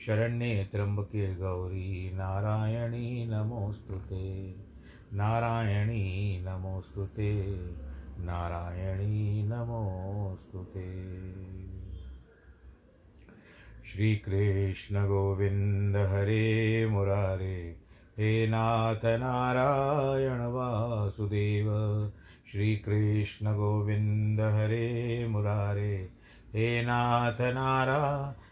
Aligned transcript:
शरण्ये 0.00 0.68
त्र्यम्बके 0.72 1.34
गौरी, 1.34 2.10
नारायणी 2.14 3.26
नमोऽस्तु 3.26 3.94
नारायणी 5.16 6.44
नमोऽस्तु 6.44 7.06
नारायणी 8.18 9.42
नमोऽस्तु 9.42 10.58
ते। 10.58 11.16
श्रीकृष्णगोविन्द 13.86 15.96
हरे 15.96 16.86
मुरारे, 16.86 17.76
हे 18.18 18.46
नाथ 18.46 19.04
नारायण 19.04 20.40
वासुदेव। 20.40 21.66
श्रीकृष्णगोविन्द 22.52 24.40
हरे 24.40 25.28
मुरारे, 25.28 26.08
हे 26.54 26.82
नाथ 26.82 27.32
नारायण 27.32 28.42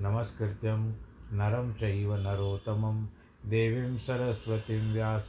नमस्कृत्यं 0.00 0.94
नरं 1.32 1.74
चैव 1.74 2.14
नरोत्तमं 2.14 3.06
देवीं 3.46 3.98
सरस्वतीं 3.98 4.92
व्यास, 4.92 5.28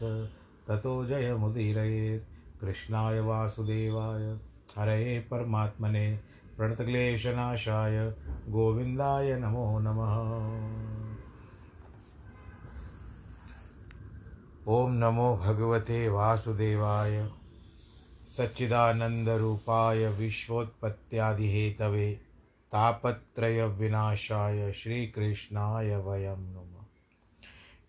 ततो 0.68 1.06
जयमुदीरयेत्। 1.06 2.62
कृष्णाय 2.62 3.20
वासुदेवाय, 3.20 4.40
हरये 4.78 5.20
परमात्मने 5.20 6.20
प्रणतक्लेशनाशाय, 6.58 8.14
गोविन्दाय 8.50 9.36
नमो 9.36 9.80
नमः। 9.80 10.16
ॐ 14.68 14.90
नमो 14.90 15.38
भगवते 15.38 16.10
वासुदेवाय, 16.10 17.30
सच्चिदानन्दरूपाय 18.28 20.08
विश्वोत्पत्त्यादिहेतवे। 20.08 22.29
तापत्रयविनाशाय 22.72 24.72
श्रीकृष्णाय 24.72 25.96
वयं 25.96 26.38
नमः। 26.38 26.86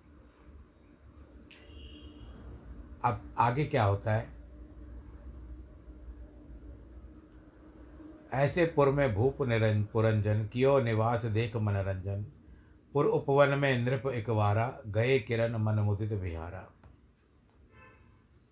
अब 3.05 3.35
आगे 3.37 3.65
क्या 3.65 3.83
होता 3.83 4.13
है? 4.13 4.42
ऐसे 8.33 8.65
पुर 8.65 8.89
में 8.89 9.15
भूप 9.15 9.41
निरंजन 9.41 9.83
पुरंजन, 9.83 10.47
कियो 10.47 10.79
निवास 10.79 11.25
देख 11.25 11.55
मनोरंजन। 11.55 12.25
पुर 12.93 13.05
उपवन 13.05 13.49
में 13.49 13.77
नृप 13.79 14.03
इकवारा 14.07 14.79
गए 14.87 15.19
किरण 15.19 15.57
मन 15.57 15.75
मुदित 15.75 16.13
बिहारा 16.13 16.69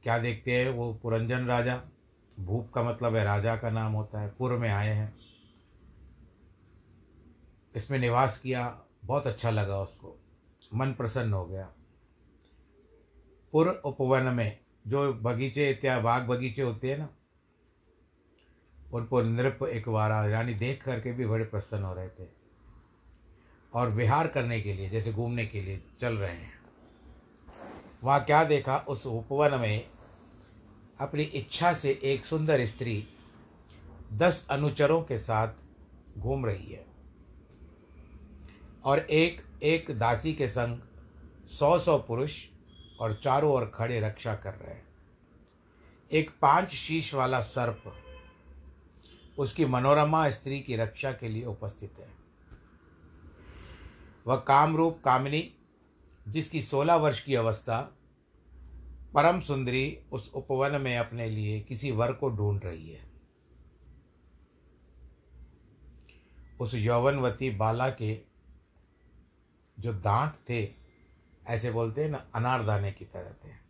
क्या 0.04 0.20
देखते 0.20 0.52
हैं 0.52 0.70
वो 0.70 0.94
पुरंजन 0.94 1.46
राजा? 1.46 1.82
भूप 2.40 2.72
का 2.74 2.84
मतलब 2.84 3.16
है 3.16 3.24
राजा 3.24 3.56
का 3.56 3.70
नाम 3.70 3.94
होता 3.94 4.22
है, 4.22 4.30
पुर 4.30 4.54
में 4.54 4.70
आए 4.70 4.90
हैं। 4.90 5.16
इसमें 7.76 8.00
निवास 8.00 8.40
किया, 8.40 8.80
बहुत 9.06 9.28
अच्छा 9.28 9.50
लगा 9.50 9.78
उसको। 9.78 10.20
मन 10.74 10.94
प्रसन्न 10.94 11.34
हो 11.34 11.46
गया। 11.46 11.70
पुर 13.52 13.68
उपवन 13.68 14.24
में 14.24 14.60
जो 14.88 15.14
बगीचे 15.14 15.70
इत्या 15.70 16.00
बाग 16.00 16.28
बगीचे 16.28 16.62
होते 16.62 16.92
हैं 16.92 16.98
ना 16.98 17.10
उन 18.94 19.06
पर 19.06 19.24
नृप 19.24 19.64
एक 19.64 19.90
बार 19.90 20.30
यानी 20.30 20.54
देख 20.54 20.84
करके 20.84 21.12
भी 21.12 21.26
बड़े 21.26 21.46
प्रसन्न 21.46 21.84
हो 21.84 21.94
रहे 21.94 22.10
थे। 22.10 22.28
और 23.74 23.90
विहार 23.90 24.28
करने 24.28 24.62
के 24.62 24.74
लिए, 24.74 24.90
जैसे 24.90 25.14
घूमने 25.14 25.46
के 25.46 25.62
लिए 25.62 25.84
चल 26.02 26.14
रहे 26.14 26.36
हैं। 26.36 26.62
वहाँ 28.04 28.24
क्या 28.24 28.44
देखा? 28.44 28.78
उस 28.78 29.08
उपवन 29.08 29.60
में 29.60 29.90
अपनी 31.00 31.24
इच्छा 31.24 31.74
से 31.74 32.00
एक 32.04 32.26
सुंदर 32.26 32.66
स्त्री 32.66 33.08
दस 34.14 34.48
अनुचरों 34.52 35.04
के 35.04 35.18
साथ 35.18 35.54
घूम 36.18 36.46
रही 36.46 36.72
है। 36.72 36.86
और 38.84 39.00
एक 39.00 39.42
एक 39.64 39.92
दासी 39.92 40.34
के 40.34 40.48
संग 40.48 40.80
सौ 41.48 41.80
सौ 41.80 41.98
पुरुष 41.98 42.46
और 43.00 43.14
चारों 43.14 43.52
ओर 43.52 43.72
खड़े 43.76 44.00
रक्षा 44.00 44.36
कर 44.36 44.54
रहे 44.54 44.74
हैं। 44.74 44.88
एक 46.12 46.32
पाँच 46.42 46.70
शीश 46.70 47.14
वाला 47.14 47.40
सर्प 47.40 48.01
उसकी 49.42 49.66
मनोरमा 49.66 50.30
स्त्री 50.30 50.60
की 50.62 50.76
रक्षा 50.76 51.12
के 51.12 51.30
लिए 51.30 51.46
उपस्थित 51.46 51.94
है। 52.00 52.10
वह 54.28 54.36
कामरूप 54.36 55.02
कामिनी, 55.06 55.54
जिसकी 56.28 56.62
सोलह 56.62 56.96
वर्ष 56.96 57.24
की 57.24 57.36
अवस्था 57.36 57.98
परम 59.14 59.42
सुंदरी 59.42 60.00
उस 60.12 60.32
उपवन 60.34 60.82
में 60.82 60.98
अपने 60.98 61.30
लिए 61.30 61.60
किसी 61.62 61.92
वर 61.92 62.14
को 62.14 62.30
ढूंढ 62.30 62.64
रही 62.64 62.90
है। 62.90 63.12
उस 66.60 66.76
यौवनवती 66.76 67.50
बाला 67.50 67.90
के 67.90 68.22
जो 69.80 69.94
दांत 69.94 70.34
थे, 70.50 70.74
ऐसे 71.48 71.72
बोलते 71.72 72.04
हैं 72.04 72.10
ना, 72.10 72.28
अनारदाने 72.36 72.92
की 72.92 73.06
तरह 73.06 73.32
थे। 73.32 73.61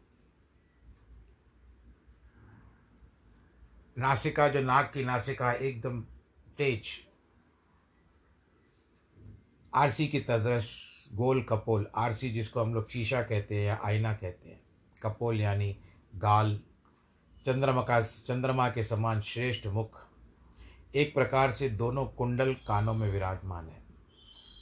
नासिका, 3.98 4.48
जो 4.48 4.62
नाक 4.62 4.92
की 4.94 5.04
नासिका 5.04 5.54
एकदम 5.54 6.02
तेज। 6.58 6.84
आरसी 9.76 10.08
की 10.08 10.20
तरह 10.20 10.64
गोल 11.14 11.44
कपोल, 11.44 11.88
आरसी 11.96 12.32
जिसको 12.32 12.62
हम 12.62 12.74
लोग 12.74 12.90
शीशा 12.90 13.22
कहते 13.22 13.56
हैं 13.56 13.68
या 13.68 13.80
आईना 13.84 14.14
कहते 14.14 14.50
हैं। 14.50 14.62
कपोल 15.04 15.42
यानी 15.42 15.78
गाल। 16.16 16.60
चंद्रमा 17.46 18.02
चंद्रमा 18.02 18.70
के 18.70 18.84
समान 18.84 19.22
श्रेष्ठ 19.22 19.68
मुख। 19.68 20.08
एक 20.96 21.14
प्रकार 21.14 21.52
से 21.52 21.70
दोनों 21.70 22.06
कुंडल 22.06 22.54
कानों 22.54 22.94
में 22.94 23.12
विराजमान 23.12 23.70
है। 23.70 23.84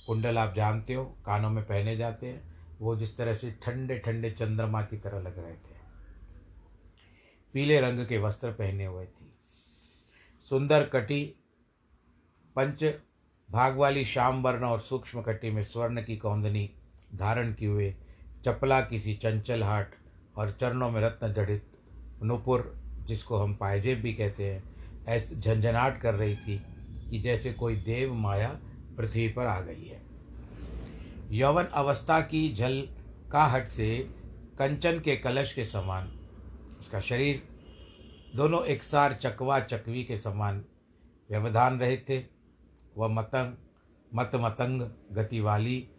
कुंडल 0.08 0.38
आप 0.38 0.56
जानते 0.56 0.94
हो, 0.94 1.06
कानों 1.06 1.50
में 1.50 1.64
पहने 1.64 1.98
जाते 1.98 2.28
हैं। 2.28 2.66
वो 2.80 2.96
जिस 2.96 3.18
तरह 3.18 3.36
से 3.36 3.52
ठंडे 3.52 4.00
ठंडे 4.00 4.32
चंद्रमा 4.32 4.82
की 4.82 4.98
तरह 4.98 5.20
लग 5.20 5.40
रहे 5.40 5.54
थे। 5.54 5.80
पीले 7.54 7.82
रंग 7.82 8.08
के 8.08 8.18
वस्त्र 8.18 8.52
पहने 8.52 8.86
हुए 8.86 9.06
थी। 9.06 9.19
सुंदर 10.50 10.84
कटी, 10.84 11.24
पंच 12.56 12.84
भाग 13.52 13.78
वाली 13.78 14.06
श्याम 14.06 14.42
वर्ण 14.44 14.64
और 14.64 14.80
सूक्ष्म 14.80 15.22
कटी 15.22 15.50
में 15.52 15.64
स्वर्ण 15.64 16.02
की 16.02 16.18
कौंदनी 16.18 16.70
धारण 17.16 17.54
किए 17.54 17.68
हुए 17.68 17.96
चपला 18.46 18.82
किसी 18.82 19.14
चंचल 19.14 19.64
हाट 19.64 19.92
और 20.36 20.52
चरणों 20.52 20.90
में 20.92 21.02
रत्न 21.02 21.34
जड़ित 21.34 21.66
नुपुर, 22.24 22.74
जिसको 23.06 23.38
हम 23.38 23.54
पायजेब 23.56 24.00
भी 24.00 24.14
कहते 24.14 24.52
हैं, 24.52 24.64
ऐसे 25.06 25.36
झंझनाट 25.36 26.02
कर 26.02 26.16
रही 26.16 26.36
थी 26.36 26.58
कि 27.12 27.20
जैसे 27.20 27.54
कोई 27.54 27.76
देव 27.76 28.14
माया 28.14 28.60
पृथ्वी 28.98 29.28
पर 29.28 29.46
आ 29.46 29.62
गई 29.62 29.86
है। 29.86 30.02
यौवन 31.32 31.64
अवस्था 31.64 32.22
की 32.22 32.54
झल 32.54 32.82
काहट 33.32 33.68
से 33.68 33.98
कंचन 34.60 35.00
के 35.00 35.16
कलश 35.16 35.54
के 35.54 35.66
समान 35.66 36.12
उसका 36.80 37.02
शरीर 37.02 37.59
दोनों 38.36 38.66
एक 38.66 38.84
सार 38.84 39.14
चकवा 39.14 39.60
चकवी 39.60 40.04
के 40.04 40.18
समान 40.18 40.66
व्यवधान 41.30 41.80
रहे 41.80 41.98
थे। 41.98 42.26
वह 42.98 43.08
मतंग, 43.08 43.54
मत 44.16 44.32
मतंग 44.36 44.82
गति 45.12 45.40
वाली 45.40 45.90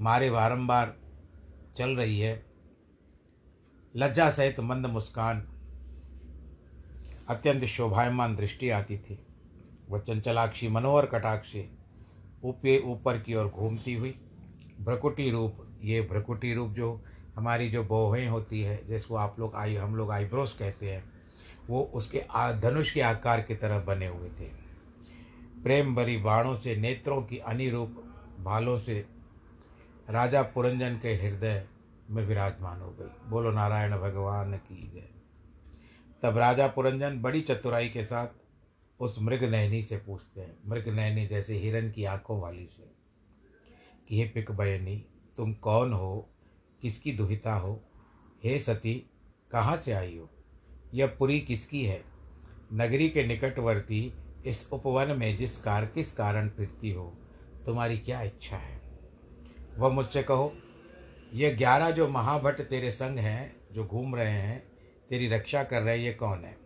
मारे 0.00 0.30
बारंबार 0.30 0.96
चल 1.76 1.90
रही 1.90 2.20
है। 2.20 2.46
लज्जा 3.96 4.30
सहित 4.30 4.60
मंद 4.60 4.86
मुस्कान 4.86 5.46
अत्यंत 7.28 7.64
शोभायमान 7.64 8.36
दृष्टि 8.36 8.70
आती 8.70 8.98
थी। 8.98 9.18
वह 9.88 9.98
चंचलाक्षी, 9.98 10.68
मनोहर 10.68 11.06
कटाक्षी 11.06 11.78
ऊपे 12.44 12.78
ऊपर 12.78 13.18
की 13.18 13.34
ओर 13.34 13.48
घूमती 13.48 13.94
हुई, 13.94 14.14
भ्रकुटी 14.80 15.30
रूप, 15.30 15.78
ये 15.82 16.02
भ्रकुटी 16.02 16.54
रूप 16.54 16.70
जो 16.70 17.04
हमारी 17.36 17.70
जो 17.70 17.84
बोहें 17.84 18.28
होती 18.28 18.60
है, 18.60 18.86
जिसको 18.86 19.14
आप 19.14 19.36
लोग 19.38 19.54
आई, 19.54 19.76
हम 19.76 19.96
लोग 19.96 20.10
आईब्रोस 20.10 20.58
कहते 20.58 20.90
हैं 20.90 21.19
वो 21.68 21.82
उसके 21.94 22.24
धनुष 22.60 22.90
के 22.90 23.00
आकार 23.00 23.42
की 23.42 23.54
तरह 23.54 23.78
बने 23.78 24.06
हुए 24.06 24.28
थे। 24.28 24.48
प्रेम 25.62 25.94
भरी 25.94 26.16
बाणों 26.16 26.56
से, 26.56 26.76
नेत्रों 26.76 27.22
की 27.22 27.38
अनिरूप 27.38 28.04
भालों 28.40 28.78
से 28.78 29.06
राजा 30.10 30.42
पुरंजन 30.42 30.98
के 30.98 31.14
हृदय 31.14 31.66
में 32.10 32.26
विराजमान 32.26 32.80
हो 32.80 32.90
गई। 32.90 33.30
बोलो, 33.30 33.50
नारायण 33.50 33.98
भगवान 33.98 34.56
की 34.56 34.90
जय। 34.94 35.08
तब 36.22 36.38
राजा 36.38 36.66
पुरंजन 36.66 37.20
बड़ी 37.22 37.40
चतुराई 37.40 37.88
के 37.88 38.04
साथ 38.04 38.28
उस 39.00 39.16
मृग 39.22 39.44
नैनी 39.44 39.82
से 39.82 39.96
पूछते 39.96 40.40
हैं। 40.40 40.56
मृग 40.66 40.88
नैनी 40.88 41.26
जैसे 41.26 41.54
हिरन 41.54 41.90
की 41.90 42.04
आँखों 42.04 42.40
वाली 42.40 42.66
से, 42.66 42.90
कि 44.08 44.18
हे 44.18 44.28
पिक 44.28 44.50
बयनी, 44.50 45.06
तुम 45.36 45.52
कौन 45.54 45.92
हो? 45.92 46.30
किसकी 46.82 47.12
दुहिता 47.12 47.54
हो? 47.54 47.84
हे 48.44 48.58
सती, 48.58 49.10
कहाँ 49.50 49.76
से 49.76 49.92
आई 49.92 50.18
हो? 50.18 50.30
यह 50.94 51.06
पुरी 51.06 51.40
किसकी 51.40 51.84
है? 51.84 52.04
नगरी 52.72 53.08
के 53.08 53.26
निकटवर्ती 53.26 54.14
इस 54.46 54.68
उपवन 54.72 55.16
में 55.18 55.36
जिस 55.36 55.58
कार 55.58 55.86
किस 55.86 56.12
कारण 56.12 56.48
फिरती 56.48 56.90
हो, 56.90 57.18
तुम्हारी 57.66 57.98
क्या 57.98 58.22
इच्छा 58.22 58.56
है? 58.56 58.80
वह 59.78 59.88
मुझसे 59.88 60.22
कहो, 60.22 60.54
ये 61.34 61.54
ग्यारह 61.54 61.90
जो 61.90 62.08
महाभट्ट 62.08 62.60
तेरे 62.60 62.90
संग 62.90 63.18
हैं, 63.18 63.56
जो 63.72 63.84
घूम 63.84 64.16
रहे 64.16 64.30
हैं, 64.30 64.64
तेरी 65.10 65.28
रक्षा 65.28 65.64
कर 65.64 65.82
रहे 65.82 65.98
हैं, 65.98 66.04
ये 66.04 66.12
कौन 66.12 66.44
है? 66.44 66.56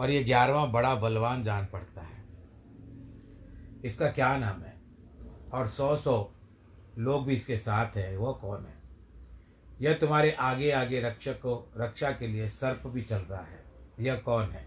और 0.00 0.10
ये 0.10 0.24
ग्यारहवा 0.24 0.66
बड़ा 0.66 0.94
बलवान 0.94 1.44
जान 1.44 1.66
पड़ता 1.66 2.02
है। 2.02 2.24
इसका 3.84 4.10
क्या 4.10 4.38
नाम 4.38 4.62
है? 4.62 4.76
और 5.52 5.66
सौ 5.66 5.96
सौ 5.96 6.32
लोग 6.98 7.26
भी 7.26 7.34
इसके 7.34 7.58
साथ 7.58 7.96
हैं, 7.96 8.16
वह 8.16 8.32
कौन 8.32 8.66
है? 8.66 8.77
यह 9.80 9.94
तुम्हारे 9.94 10.30
आगे 10.30 10.70
आगे 10.70 11.00
रक्षक 11.00 11.34
को 11.34 11.72
रक्षा 11.76 12.10
के 12.10 12.28
लिए 12.28 12.48
सर्प 12.48 12.86
भी 12.86 13.02
चल 13.02 13.18
रहा 13.18 13.42
है। 13.42 13.64
यह 14.00 14.16
कौन 14.16 14.44
है? 14.44 14.66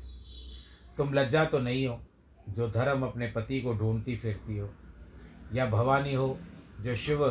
तुम 0.98 1.13
लज्जा 1.13 1.46
तो 1.46 1.60
नहीं 1.60 1.88
हो, 1.88 2.01
जो 2.50 2.72
धर्म 2.72 3.06
अपने 3.06 3.27
पति 3.27 3.62
को 3.62 3.74
ढूंढती 3.74 4.18
फिरती 4.18 4.58
हो। 4.58 4.74
या 5.53 5.65
भवानी 5.65 6.13
हो, 6.13 6.39
जो 6.82 6.96
शिव 6.96 7.27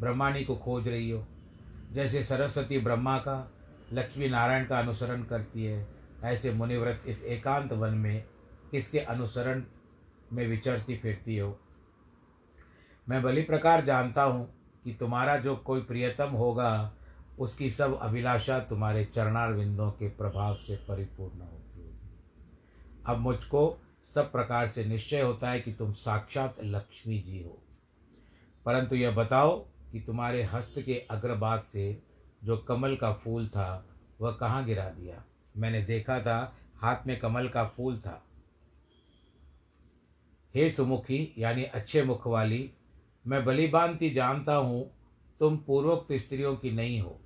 ब्रह्मानी 0.00 0.44
को 0.44 0.56
खोज 0.56 0.88
रही 0.88 1.10
हो। 1.10 1.26
जैसे 1.92 2.22
सरस्वती 2.22 2.78
ब्रह्मा 2.78 3.18
का, 3.18 3.52
लक्ष्मी 3.92 4.28
नारायण 4.28 4.66
का 4.66 4.78
अनुसरण 4.78 5.22
करती 5.22 5.64
है, 5.64 5.88
ऐसे 6.24 6.52
मुनिव्रत 6.52 7.02
इस 7.06 7.24
एकांत 7.24 7.72
वन 7.72 7.94
में 7.94 8.24
किसके 8.70 8.98
अनुसरण 8.98 9.62
में 10.32 10.46
विचरती 10.46 10.96
फिरती 10.96 11.38
हो? 11.38 11.60
मैं 13.08 13.22
भली 13.22 13.42
प्रकार 13.42 13.84
जानता 13.84 14.22
हूँ 14.22 14.54
कि 14.84 14.94
तुम्हारा 14.94 15.36
जो 15.36 15.56
कोई 15.56 15.80
प्रियतम 15.80 16.28
होगा 16.28 16.94
उसकी 17.38 17.70
सब 17.70 17.98
अभिलाषा 17.98 18.60
तुम्हारे 18.60 19.04
चरणार 19.04 19.52
विंदों 19.52 19.90
के 19.90 20.08
प्रभाव 20.08 20.54
से 20.54 20.76
परिपूर्ण 20.76 21.40
होती 21.40 21.80
होगी। 21.80 22.10
अब 23.06 23.18
मुझको 23.18 23.78
सब 24.14 24.32
प्रकार 24.32 24.66
से 24.66 24.84
निश्चय 24.84 25.20
होता 25.20 25.50
है 25.50 25.60
कि 25.60 25.72
तुम 25.72 25.92
साक्षात 25.92 26.56
लक्ष्मी 26.64 27.18
जी 27.18 27.42
हो। 27.42 27.62
परंतु 28.64 28.94
यह 28.96 29.10
बताओ 29.10 29.58
कि 29.92 30.00
तुम्हारे 30.00 30.42
हस्त 30.42 30.74
के 30.78 31.06
अग्रभाग 31.10 31.62
से 31.62 32.02
जो 32.44 32.56
कमल 32.56 32.96
का 32.96 33.12
फूल 33.12 33.48
था, 33.48 33.86
वह 34.20 34.32
कहाँ 34.32 34.64
गिरा 34.64 34.90
दिया? 34.90 35.24
मैंने 35.56 35.82
देखा 35.82 36.20
था, 36.20 36.56
हाथ 36.76 36.96
में 37.06 37.18
कमल 37.18 37.48
का 37.48 37.64
फूल 37.64 37.98
था। 37.98 38.24
हे 40.54 40.70
सुमुखी, 40.70 41.34
यानी 41.38 41.64
अच्छे 41.64 42.02
मुख 42.02 42.26
वाली, 42.26 42.70
मैं 43.26 43.44
बलिबांति 43.44 44.10
जानता 44.10 44.54
हूँ, 44.54 44.90
तुम 45.40 45.56
पूर्वोक्त 45.56 46.12
स्त्रियों 46.12 46.56
की 46.56 46.70
नहीं 46.70 47.00
हो। 47.00 47.20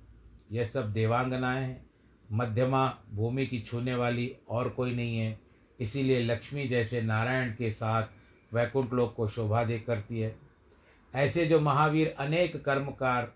यह 0.51 0.65
सब 0.65 0.93
देवांगनाएँ 0.93 1.63
हैं। 1.63 1.89
मध्यमा 2.31 2.97
भूमि 3.11 3.45
की 3.45 3.59
छूने 3.59 3.95
वाली 3.95 4.35
और 4.49 4.69
कोई 4.69 4.95
नहीं 4.95 5.17
है। 5.17 5.39
इसीलिए 5.79 6.19
लक्ष्मी 6.19 6.67
जैसे 6.67 7.01
नारायण 7.01 7.51
के 7.51 7.71
साथ 7.71 8.07
वैकुंठ 8.53 8.93
लोक 8.93 9.15
को 9.15 9.27
शोभा 9.27 9.63
दे 9.63 9.79
करती 9.79 10.19
है। 10.19 10.35
ऐसे 11.15 11.45
जो 11.45 11.59
महावीर 11.59 12.15
अनेक 12.19 12.65
कर्मकार, 12.65 13.33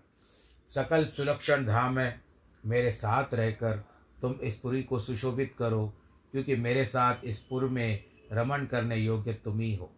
सकल 0.70 1.04
सुलक्षण 1.04 1.66
धाम 1.66 1.98
है, 1.98 2.20
मेरे 2.66 2.90
साथ 2.90 3.34
रहकर 3.34 3.84
तुम 4.22 4.32
इस 4.32 4.56
पुरी 4.56 4.82
को 4.82 4.98
सुशोभित 4.98 5.52
करो, 5.58 5.94
क्योंकि 6.32 6.56
मेरे 6.56 6.84
साथ 6.84 7.16
इस 7.24 7.38
पुर 7.38 7.64
में 7.64 8.04
रमण 8.32 8.66
करने 8.66 8.96
योग्य 8.96 9.32
तुम 9.32 9.60
ही 9.60 9.74
हो। 9.74 9.92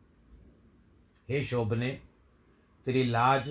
हे 1.28 1.44
शोभने, 1.44 2.00
तेरी 2.86 3.04
लाज, 3.04 3.48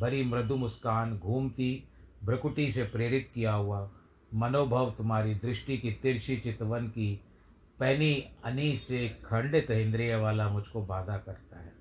भरी 0.00 0.24
मृदु 0.24 0.56
मुस्कान 0.56 1.18
घूमती 1.18 1.88
भ्रकुटी 2.24 2.72
से 2.72 2.82
प्रेरित 2.82 3.30
किया 3.34 3.52
हुआ 3.52 3.90
मनोभव 4.34 4.90
तुम्हारी 4.90 5.34
दृष्टि 5.34 5.78
की 5.78 5.92
तिरछी 5.92 6.36
चितवन 6.36 6.88
की 6.88 7.20
पैनी 7.78 8.32
अनी 8.44 8.76
से 8.76 9.08
खंडित 9.08 9.70
इंद्रिय 9.70 10.16
वाला 10.16 10.48
मुझको 10.48 10.82
बाधा 10.82 11.16
करता 11.16 11.58
है। 11.58 11.72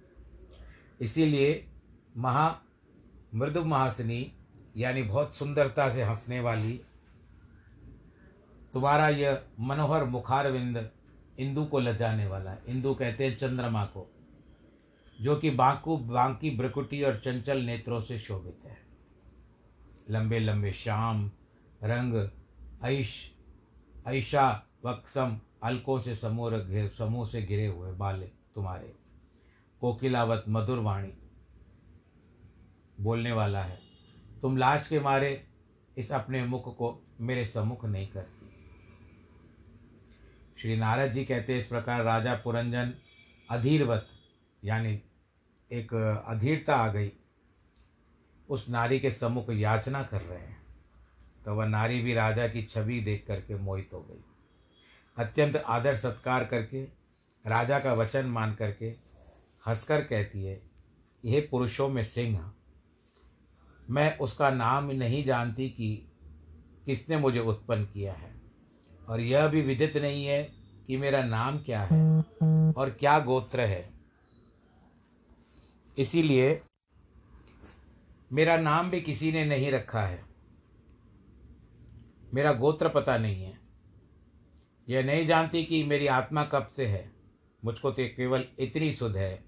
इसीलिए 1.01 1.67
महा 2.17 2.61
मृदु 3.35 3.65
महासनी, 3.65 4.31
यानी 4.77 5.03
बहुत 5.03 5.35
सुंदरता 5.35 5.89
से 5.89 6.03
हंसने 6.03 6.39
वाली, 6.39 6.81
तुम्हारा 8.73 9.09
यह 9.09 9.41
मनोहर 9.59 10.03
मुखारविंद 10.03 10.91
इंदु 11.39 11.65
को 11.65 11.79
लजाने 11.79 12.27
वाला 12.27 12.51
है। 12.51 12.63
इंदु 12.67 12.93
कहते 12.93 13.25
हैं 13.25 13.37
चंद्रमा 13.37 13.85
को, 13.85 14.11
जो 15.21 15.35
कि 15.35 15.49
बांकू 15.49 15.97
बांकी 15.97 16.51
ब्रकुटी 16.57 17.03
और 17.03 17.19
चंचल 17.19 17.61
नेत्रों 17.61 18.01
से 18.01 18.19
शोभित 18.19 18.59
है। 18.65 18.90
लंबे 20.09 20.39
लंबे 20.39 20.71
श्याम, 20.73 21.29
रंग, 21.83 22.29
ऐश, 22.83 23.13
ऐशा, 24.07 24.49
वक्सम, 24.85 25.39
अलकों 25.63 25.99
से 25.99 26.15
समूह 26.15 26.57
घिर, 26.59 26.87
समूह 26.89 27.27
से 27.27 27.41
घिरे 27.41 27.65
हुए 27.65 27.91
बाले 27.93 28.25
तुम्हारे। 28.55 28.93
कोकिलावत 29.81 30.43
मधुर 30.49 30.79
वाणी 30.79 31.13
बोलने 32.99 33.31
वाला 33.31 33.63
है, 33.63 33.79
तुम 34.41 34.57
लाज 34.57 34.87
के 34.87 34.99
मारे 34.99 35.43
इस 35.97 36.11
अपने 36.11 36.43
मुख 36.45 36.75
को 36.77 36.93
मेरे 37.21 37.45
सम्मुख 37.45 37.85
नहीं 37.85 38.07
करती। 38.07 38.49
श्री 40.57 40.77
नारद 40.77 41.11
जी 41.11 41.23
कहते 41.25 41.57
इस 41.57 41.67
प्रकार 41.67 42.03
राजा 42.03 42.33
पुरंजन 42.35 42.93
अधीरवत, 43.49 44.07
यानी 44.63 45.01
एक 45.71 45.93
अधीरता 46.27 46.75
आ 46.75 46.87
गई। 46.87 47.11
उस 48.51 48.69
नारी 48.69 48.99
के 48.99 49.11
सम्मुख 49.11 49.49
याचना 49.49 50.03
कर 50.03 50.21
रहे 50.21 50.39
हैं। 50.39 50.61
तो 51.45 51.55
वह 51.55 51.65
नारी 51.65 52.01
भी 52.01 52.13
राजा 52.13 52.47
की 52.47 52.63
छवि 52.63 52.99
देख 53.01 53.23
करके 53.27 53.55
मोहित 53.55 53.89
हो 53.93 53.99
गई। 54.01 54.23
अत्यंत 55.17 55.55
आदर 55.55 55.95
सत्कार 55.95 56.45
करके, 56.45 56.83
राजा 57.45 57.79
का 57.79 57.93
वचन 57.93 58.25
मान 58.25 58.53
करके 58.55 58.85
हंसकर 59.67 60.03
कहती 60.03 60.43
है 60.45 60.61
यह 61.23 61.47
पुरुषों 61.51 61.87
में 61.89 62.03
सिंह, 62.03 62.51
मैं 63.89 64.17
उसका 64.17 64.49
नाम 64.49 64.91
नहीं 64.91 65.23
जानती 65.25 65.69
कि 65.69 65.95
किसने 66.85 67.17
मुझे 67.17 67.39
उत्पन्न 67.39 67.85
किया 67.85 68.13
है। 68.13 68.31
और 69.07 69.19
यह 69.19 69.47
भी 69.47 69.61
विदित 69.61 69.97
नहीं 69.97 70.25
है 70.25 70.43
कि 70.87 70.97
मेरा 70.97 71.23
नाम 71.23 71.57
क्या 71.59 71.81
है 71.81 71.99
और 72.73 72.89
क्या 72.99 73.19
गोत्र 73.19 73.59
है। 73.59 73.89
इसीलिए 75.97 76.61
मेरा 78.31 78.57
नाम 78.57 78.89
भी 78.91 79.01
किसी 79.01 79.31
ने 79.31 79.45
नहीं 79.45 79.71
रखा 79.71 80.01
है। 80.01 80.23
मेरा 82.33 82.53
गोत्र 82.53 82.89
पता 82.89 83.17
नहीं 83.17 83.43
है। 83.43 83.59
यह 84.89 85.03
नहीं 85.03 85.27
जानती 85.27 85.63
कि 85.63 85.83
मेरी 85.83 86.07
आत्मा 86.07 86.43
कब 86.43 86.69
से 86.75 86.85
है। 86.85 87.11
मुझको 87.65 87.91
तो 87.91 88.05
केवल 88.07 88.45
इतनी 88.59 88.91
सुध 88.93 89.17
है 89.17 89.43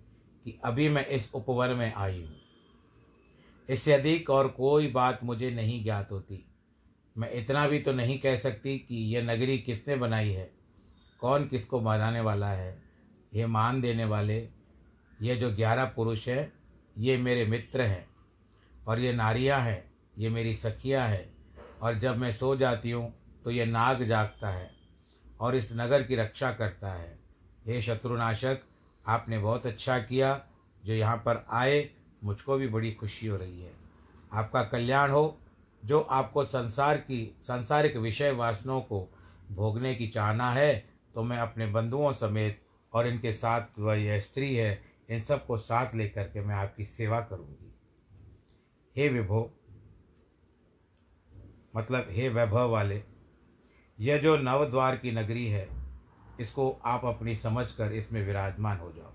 कि 0.45 0.59
अभी 0.65 0.89
मैं 0.89 1.05
इस 1.07 1.31
उपवर 1.33 1.73
में 1.73 1.93
आई 1.93 2.21
हूँ। 2.21 2.35
इससे 3.69 3.93
अधिक 3.93 4.29
और 4.29 4.47
कोई 4.47 4.87
बात 4.87 5.23
मुझे 5.23 5.51
नहीं 5.51 5.83
ज्ञात 5.83 6.11
होती। 6.11 6.45
मैं 7.15 7.31
इतना 7.31 7.67
भी 7.67 7.79
तो 7.79 7.93
नहीं 7.93 8.19
कह 8.19 8.35
सकती 8.35 8.77
कि 8.77 8.95
यह 9.15 9.23
नगरी 9.23 9.57
किसने 9.57 9.95
बनाई 9.95 10.29
है, 10.29 10.51
कौन 11.19 11.47
किसको 11.47 11.79
बनाने 11.79 12.21
वाला 12.21 12.49
है 12.49 12.81
ये 13.33 13.45
मान 13.45 13.81
देने 13.81 14.05
वाले 14.05 14.37
ये 15.21 15.35
जो 15.35 15.51
ग्यारह 15.51 15.85
पुरुष 15.85 16.27
है 16.27 16.51
ये 16.97 17.17
मेरे 17.17 17.45
मित्र 17.45 17.81
हैं। 17.81 18.12
और 18.87 18.99
ये 18.99 19.13
नारियाँ 19.13 19.59
हैं, 19.61 19.83
ये 20.17 20.29
मेरी 20.29 20.55
सखियाँ 20.55 21.07
हैं। 21.07 21.31
और 21.81 21.97
जब 21.99 22.17
मैं 22.17 22.31
सो 22.31 22.55
जाती 22.55 22.91
हूँ 22.91 23.13
तो 23.45 23.51
ये 23.51 23.65
नाग 23.65 24.03
जागता 24.03 24.49
है 24.49 24.69
और 25.39 25.55
इस 25.55 25.69
नगर 25.73 26.03
की 26.03 26.15
रक्षा 26.15 26.51
करता 26.53 26.93
है। 26.93 27.17
हे 27.67 27.81
शत्रुनाशक, 27.81 28.59
आपने 29.05 29.37
बहुत 29.39 29.65
अच्छा 29.65 29.97
किया 29.99 30.41
जो 30.83 30.93
यहाँ 30.93 31.17
पर 31.17 31.45
आए, 31.51 31.89
मुझको 32.23 32.57
भी 32.57 32.67
बड़ी 32.67 32.91
खुशी 32.91 33.27
हो 33.27 33.37
रही 33.37 33.61
है। 33.61 33.71
आपका 34.33 34.63
कल्याण 34.63 35.11
हो, 35.11 35.39
जो 35.83 35.99
आपको 36.01 36.43
संसार 36.45 36.97
की, 36.97 37.37
सांसारिक 37.47 37.97
विषय 37.97 38.31
वासनों 38.31 38.79
को 38.81 39.07
भोगने 39.51 39.93
की 39.95 40.07
चाहना 40.07 40.51
है 40.51 40.73
तो 41.15 41.23
मैं 41.23 41.37
अपने 41.37 41.65
बंधुओं 41.67 42.11
समेत 42.13 42.61
और 42.93 43.07
इनके 43.07 43.33
साथ 43.33 43.79
वह 43.79 43.95
यह 43.95 44.19
स्त्री 44.19 44.53
है, 44.55 44.81
इन 45.09 45.21
सबको 45.21 45.57
साथ 45.57 45.95
लेकर 45.95 46.23
के 46.23 46.41
मैं 46.41 46.55
आपकी 46.55 46.85
सेवा 46.85 47.19
करूँगी। 47.21 47.62
हे 48.95 49.09
विभो 49.09 49.53
मतलब 51.75 52.07
हे 52.09 52.29
वैभव 52.29 52.69
वाले, 52.69 53.03
यह 53.99 54.17
जो 54.17 54.37
नवद्वार 54.37 54.97
की 54.97 55.11
नगरी 55.11 55.47
है, 55.47 55.69
इसको 56.39 56.81
आप 56.85 57.05
अपनी 57.05 57.35
समझ 57.35 57.71
कर 57.71 57.91
इसमें 57.91 58.25
विराजमान 58.25 58.77
हो 58.77 58.91
जाओ। 58.91 59.11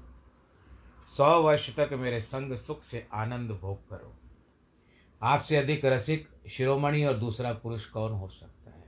सौ 1.17 1.43
वर्ष 1.43 1.77
तक 1.77 1.91
मेरे 1.93 2.21
संग 2.21 2.59
सुख 2.59 2.83
से 2.83 3.09
आनंद 3.13 3.51
भोग 3.51 3.89
करो। 3.89 4.15
आपसे 5.23 5.57
अधिक 5.57 5.85
रसिक, 5.85 6.29
शिरोमणि 6.49 7.05
और 7.05 7.15
दूसरा 7.15 7.53
पुरुष 7.53 7.87
कौन 7.87 8.13
हो 8.13 8.29
सकता 8.29 8.71
है? 8.71 8.85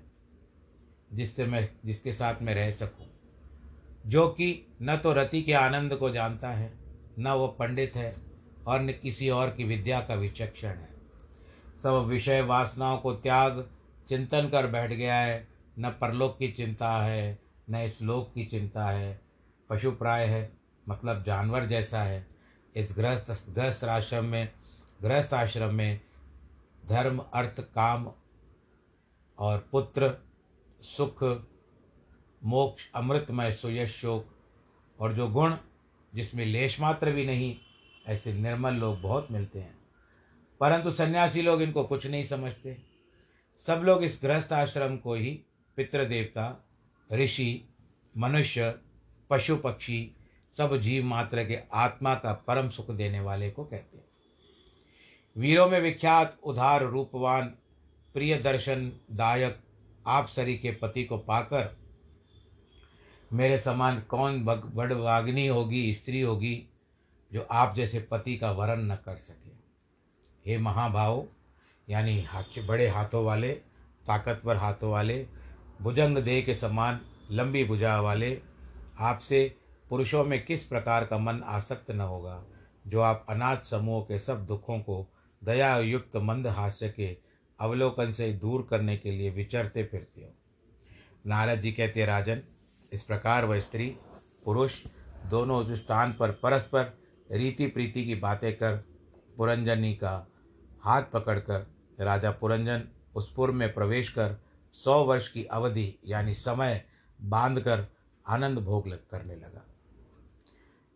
जिससे 1.12 1.46
मैं, 1.46 1.68
जिसके 1.84 2.12
साथ 2.12 2.42
मैं 2.42 2.54
रह 2.54 2.70
सकूँ? 2.70 3.06
जो 4.06 4.28
कि 4.28 4.76
न 4.82 4.96
तो 4.96 5.12
रति 5.12 5.42
के 5.42 5.52
आनंद 5.52 5.96
को 5.96 6.10
जानता 6.10 6.48
है, 6.48 6.78
न 7.18 7.30
वो 7.30 7.48
पंडित 7.48 7.96
है 7.96 8.29
और 8.70 8.80
न 8.80 8.92
किसी 8.92 9.28
और 9.30 9.50
की 9.50 9.64
विद्या 9.64 10.00
का 10.00 10.14
विचक्षण 10.14 10.68
है। 10.68 10.88
सब 11.82 12.04
विषय 12.06 12.40
वासनाओं 12.40 12.98
को 12.98 13.12
त्याग, 13.14 13.70
चिंतन 14.08 14.48
कर 14.48 14.66
बैठ 14.66 14.92
गया 14.92 15.14
है। 15.14 15.48
न 15.78 15.90
परलोक 15.90 16.38
की 16.38 16.48
चिंता 16.52 16.92
है, 17.02 17.38
न 17.70 17.76
इस 17.76 18.02
लोक 18.02 18.32
की 18.34 18.44
चिंता 18.44 18.84
है। 18.86 19.20
पशु 19.70 19.90
प्राय 19.90 20.26
है 20.26 20.52
मतलब 20.88 21.22
जानवर 21.22 21.66
जैसा 21.66 22.02
है। 22.02 22.26
इस 22.76 22.94
गृहस्थ 22.98 23.50
गृहस्थ 23.50 23.84
आश्रम 23.84 24.24
में 24.24 24.52
गृहस्थ 25.02 25.34
आश्रम 25.34 25.74
में 25.74 26.00
धर्म, 26.86 27.18
अर्थ, 27.18 27.60
काम 27.60 28.12
और 29.38 29.68
पुत्र, 29.72 30.14
सुख, 30.82 31.24
मोक्ष, 32.44 32.90
अमृतमय, 32.94 33.52
सुयश, 33.52 33.96
शोक 33.96 34.26
और 35.00 35.12
जो 35.12 35.28
गुण, 35.28 35.56
जिसमें 36.14 36.44
लेश 36.46 36.80
मात्र 36.80 37.12
भी 37.12 37.26
नहीं 37.26 37.56
ऐसे 38.06 38.32
निर्मल 38.32 38.74
लोग 38.74 39.00
बहुत 39.00 39.28
मिलते 39.30 39.58
हैं। 39.58 39.78
परंतु 40.60 40.90
सन्यासी 40.90 41.42
लोग 41.42 41.62
इनको 41.62 41.84
कुछ 41.84 42.06
नहीं 42.06 42.24
समझते। 42.24 42.82
सब 43.58 43.82
लोग 43.84 44.02
इस 44.02 44.20
गृहस्थ 44.22 44.52
आश्रम 44.52 44.96
को 44.96 45.14
ही 45.14 45.42
पितृ 45.76 46.04
देवता 46.04 46.68
ऋषि, 47.12 47.68
मनुष्य, 48.18 48.74
पशु 49.30 49.56
पक्षी, 49.56 50.16
सब 50.56 50.76
जीव 50.76 51.04
मात्र 51.04 51.44
के 51.44 51.58
आत्मा 51.74 52.14
का 52.14 52.32
परम 52.32 52.68
सुख 52.68 52.90
देने 52.90 53.20
वाले 53.20 53.50
को 53.50 53.64
कहते 53.64 53.96
हैं। 53.96 54.04
वीरों 55.36 55.70
में 55.70 55.80
विख्यात, 55.80 56.38
उधार 56.44 56.82
रूपवान 56.82 57.46
प्रिय 58.14 58.36
दर्शन 58.36 58.92
दायक, 59.12 59.60
आप 60.06 60.26
सरी 60.26 60.58
के 60.58 60.72
पति 60.72 61.04
को 61.04 61.18
पाकर, 61.18 61.76
मेरे 63.32 63.58
समान 63.58 64.00
कौन 64.00 64.44
बड़वाग्नि 64.44 65.46
होगी, 65.46 65.94
स्त्री 65.94 66.20
होगी 66.20 66.69
जो 67.32 67.46
आप 67.50 67.74
जैसे 67.74 68.00
पति 68.00 68.36
का 68.36 68.52
वरण 68.52 68.82
न 68.82 68.94
कर 68.94 69.16
सके। 69.16 69.50
हे 70.50 70.58
महाभाव, 70.58 71.26
यानी 71.88 72.22
हाथ 72.22 72.66
बड़े 72.66 72.88
हाथों 72.88 73.24
वाले, 73.24 73.52
ताकतवर 74.06 74.56
हाथों 74.56 74.90
वाले, 74.90 75.26
भुजंग 75.82 76.18
देह 76.18 76.44
के 76.44 76.54
समान 76.54 77.00
लंबी 77.30 77.64
भुजा 77.64 78.00
वाले, 78.00 78.42
आपसे 78.98 79.56
पुरुषों 79.90 80.24
में 80.24 80.44
किस 80.44 80.64
प्रकार 80.64 81.04
का 81.04 81.18
मन 81.18 81.42
आसक्त 81.44 81.90
न 81.90 82.00
होगा, 82.00 82.44
जो 82.86 83.00
आप 83.00 83.26
अनाथ 83.28 83.56
समूह 83.56 84.02
के 84.02 84.18
सब 84.18 84.46
दुखों 84.46 84.78
को 84.78 85.12
दया 85.44 85.78
युक्त 85.78 86.16
मंद 86.16 86.46
हास्य 86.46 86.88
के 86.88 87.16
अवलोकन 87.60 88.12
से 88.12 88.32
दूर 88.32 88.66
करने 88.70 88.96
के 88.96 89.10
लिए 89.10 89.30
विचरते 89.30 89.84
फिरते 89.84 90.20
हो। 90.20 90.34
नारद 91.26 91.60
जी 91.60 91.72
कहते, 91.72 92.06
राजन, 92.06 92.42
इस 92.92 93.02
प्रकार 93.02 93.44
वह 93.44 93.60
स्त्री, 93.60 93.96
पुरुष, 94.44 94.86
दोनों 95.26 95.58
उस 95.58 95.72
स्थान 95.72 96.12
पर 96.12 96.30
परस्पर 96.30 96.99
रीति 97.32 97.66
प्रीति 97.66 98.04
की 98.04 98.14
बातें 98.14 98.56
कर 98.56 98.76
पुरंजनी 99.36 99.94
का 99.94 100.26
हाथ 100.80 101.02
पकड़कर 101.02 101.66
राजा 102.00 102.30
पुरंजन 102.30 102.82
उस 103.14 103.32
पुर 103.32 103.50
में 103.50 103.74
प्रवेश 103.74 104.08
कर 104.08 104.40
सौ 104.72 105.04
वर्ष 105.04 105.28
की 105.28 105.44
अवधि 105.44 105.98
यानी 106.06 106.34
समय 106.34 106.84
बांधकर 107.22 107.86
आनंद 108.28 108.58
भोग 108.58 108.88
करने 108.88 109.34
लगा। 109.34 109.64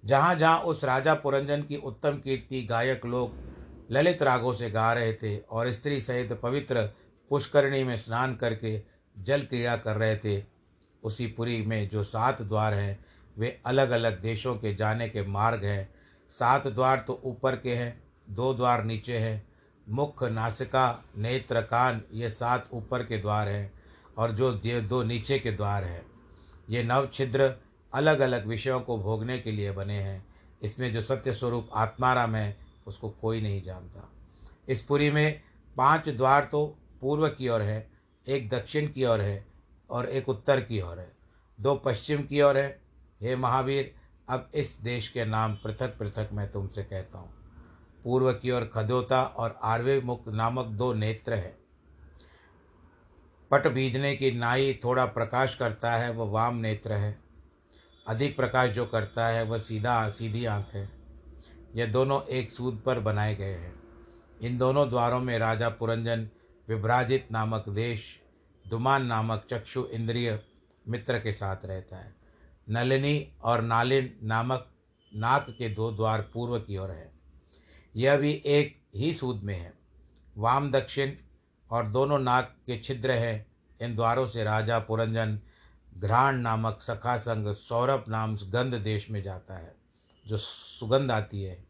जहाँ 0.04 0.34
जहाँ 0.34 0.60
उस 0.60 0.84
राजा 0.84 1.14
पुरंजन 1.14 1.62
की 1.62 1.76
उत्तम 1.76 2.10
कीर्ति 2.10 2.62
गायक 2.62 3.06
लोग 3.06 3.34
ललित 3.90 4.22
रागों 4.22 4.54
से 4.54 4.70
गा 4.70 4.92
रहे 4.92 5.12
थे 5.12 5.38
और 5.38 5.72
स्त्री 5.72 6.00
सहित 6.00 6.32
पवित्र 6.32 6.86
पुष्करणी 7.30 7.84
में 7.84 7.96
स्नान 7.96 8.36
करके 8.36 8.82
जल 9.18 9.42
क्रीड़ा 9.42 9.76
कर 9.76 9.96
रहे 9.96 10.16
थे, 10.16 10.44
उसी 11.02 11.26
पुरी 11.26 11.66
में 11.66 11.88
जो 11.88 12.02
सात 12.04 12.42
द्वार 12.42 12.74
हैं, 12.74 13.04
वे 13.38 13.60
अलग 13.66 13.90
अलग 13.90 14.20
देशों 14.20 14.54
के 14.56 14.74
जाने 14.74 15.08
के 15.08 15.22
मार्ग 15.22 15.64
हैं 15.64 15.93
सात 16.34 16.66
द्वार 16.66 17.04
तो 17.06 17.20
ऊपर 17.24 17.56
के 17.56 17.74
हैं, 17.74 18.02
दो 18.30 18.52
द्वार 18.54 18.84
नीचे 18.84 19.18
हैं। 19.18 19.46
मुख, 19.86 20.22
नासिका, 20.24 21.04
नेत्र, 21.16 21.60
कान, 21.60 22.02
ये 22.12 22.30
सात 22.30 22.68
ऊपर 22.72 23.02
के 23.02 23.18
द्वार 23.18 23.48
हैं 23.48 23.72
और 24.18 24.32
जो 24.32 24.52
दो 24.82 25.02
नीचे 25.02 25.38
के 25.38 25.52
द्वार 25.52 25.84
हैं। 25.84 26.04
ये 26.70 26.82
नव 26.82 27.08
छिद्र 27.12 27.50
अलग 27.92 28.20
अलग 28.20 28.46
विषयों 28.46 28.80
को 28.80 28.98
भोगने 28.98 29.38
के 29.38 29.52
लिए 29.52 29.72
बने 29.72 30.00
हैं। 30.00 30.26
इसमें 30.62 30.90
जो 30.92 31.02
सत्य 31.02 31.32
स्वरूप 31.32 31.68
आत्माराम 31.74 32.34
है, 32.34 32.56
उसको 32.86 33.10
कोई 33.10 33.40
नहीं 33.40 33.62
जानता। 33.62 34.10
इस 34.68 34.82
पुरी 34.82 35.10
में 35.10 35.40
पाँच 35.76 36.08
द्वार 36.08 36.44
तो 36.44 36.66
पूर्व 37.00 37.28
की 37.28 37.48
ओर 37.48 37.62
है, 37.62 37.90
एक 38.26 38.48
दक्षिण 38.48 38.88
की 38.88 39.04
ओर 39.04 39.20
है 39.20 39.46
और 39.90 40.06
एक 40.06 40.28
उत्तर 40.28 40.60
की 40.60 40.80
ओर 40.80 40.98
है। 40.98 41.12
दो 41.58 41.74
पश्चिम 41.74 42.22
की 42.22 42.40
ओर 42.42 42.56
है, 42.58 42.80
हे 43.22 43.36
महावीर 43.36 43.94
अब 44.28 44.50
इस 44.54 44.80
देश 44.80 45.08
के 45.08 45.24
नाम 45.24 45.54
पृथक 45.54 45.98
पृथक 45.98 46.28
मैं 46.32 46.52
तुमसे 46.52 46.82
कहता 46.82 47.18
हूँ। 47.18 47.34
पूर्व 48.04 48.32
की 48.32 48.50
ओर 48.50 48.70
खदोता 48.74 49.22
और 49.22 49.58
आरवे 49.62 50.02
नामक 50.28 50.66
दो 50.66 50.92
नेत्र 50.92 51.34
हैं। 51.34 51.58
पट 53.50 53.66
बीजने 53.66 54.16
की 54.16 54.30
नाई 54.30 54.80
थोड़ा 54.84 55.06
प्रकाश 55.06 55.54
करता 55.54 55.92
है, 55.92 56.12
वह 56.12 56.30
वाम 56.30 56.56
नेत्र 56.56 56.92
है। 56.92 57.20
अधिक 58.06 58.36
प्रकाश 58.36 58.70
जो 58.70 58.86
करता 58.86 59.26
है, 59.26 59.44
वह 59.44 59.58
सीधा, 59.58 60.08
सीधी 60.08 60.44
आँख 60.44 60.74
है। 60.74 60.90
यह 61.74 61.86
दोनों 61.86 62.22
एक 62.22 62.50
सूद 62.50 62.82
पर 62.86 63.00
बनाए 63.00 63.34
गए 63.34 63.54
हैं। 63.54 63.74
इन 64.42 64.58
दोनों 64.58 64.88
द्वारों 64.88 65.20
में 65.20 65.38
राजा 65.38 65.68
पुरंजन, 65.68 66.28
विभ्राजित 66.68 67.28
नामक 67.32 67.68
देश, 67.68 68.20
दुमान 68.68 69.06
नामक 69.06 69.46
चक्षु 69.50 69.84
इंद्रिय 69.84 70.40
मित्र 70.88 71.18
के 71.18 71.32
साथ 71.32 71.56
रहता 71.64 71.96
है। 71.96 72.23
नलिनी 72.68 73.32
और 73.42 73.60
नालिन 73.60 74.12
नामक 74.22 74.66
नाक 75.12 75.46
के 75.50 75.68
दो 75.68 75.90
द्वार 75.92 76.22
पूर्व 76.34 76.58
की 76.58 76.76
ओर 76.76 76.90
है। 76.90 77.10
यह 77.96 78.16
भी 78.16 78.32
एक 78.46 78.76
ही 78.94 79.12
सूद 79.14 79.42
में 79.42 79.58
है। 79.58 79.72
वाम 80.36 80.70
दक्षिण 80.70 81.12
और 81.70 81.86
दोनों 81.86 82.18
नाक 82.18 82.54
के 82.66 82.78
छिद्र 82.78 83.10
हैं। 83.10 83.46
इन 83.80 83.94
द्वारों 83.94 84.26
से 84.26 84.44
राजा 84.44 84.78
पुरंजन 84.78 85.38
घ्राण 85.96 86.36
नामक 86.36 86.78
सखा 86.82 87.16
संग 87.16 87.52
सौरभ 87.54 88.04
नाम 88.08 88.36
गंध 88.36 88.74
देश 88.74 89.10
में 89.10 89.22
जाता 89.22 89.54
है, 89.54 89.74
जो 90.26 90.36
सुगंध 90.36 91.10
आती 91.10 91.42
है। 91.42 91.64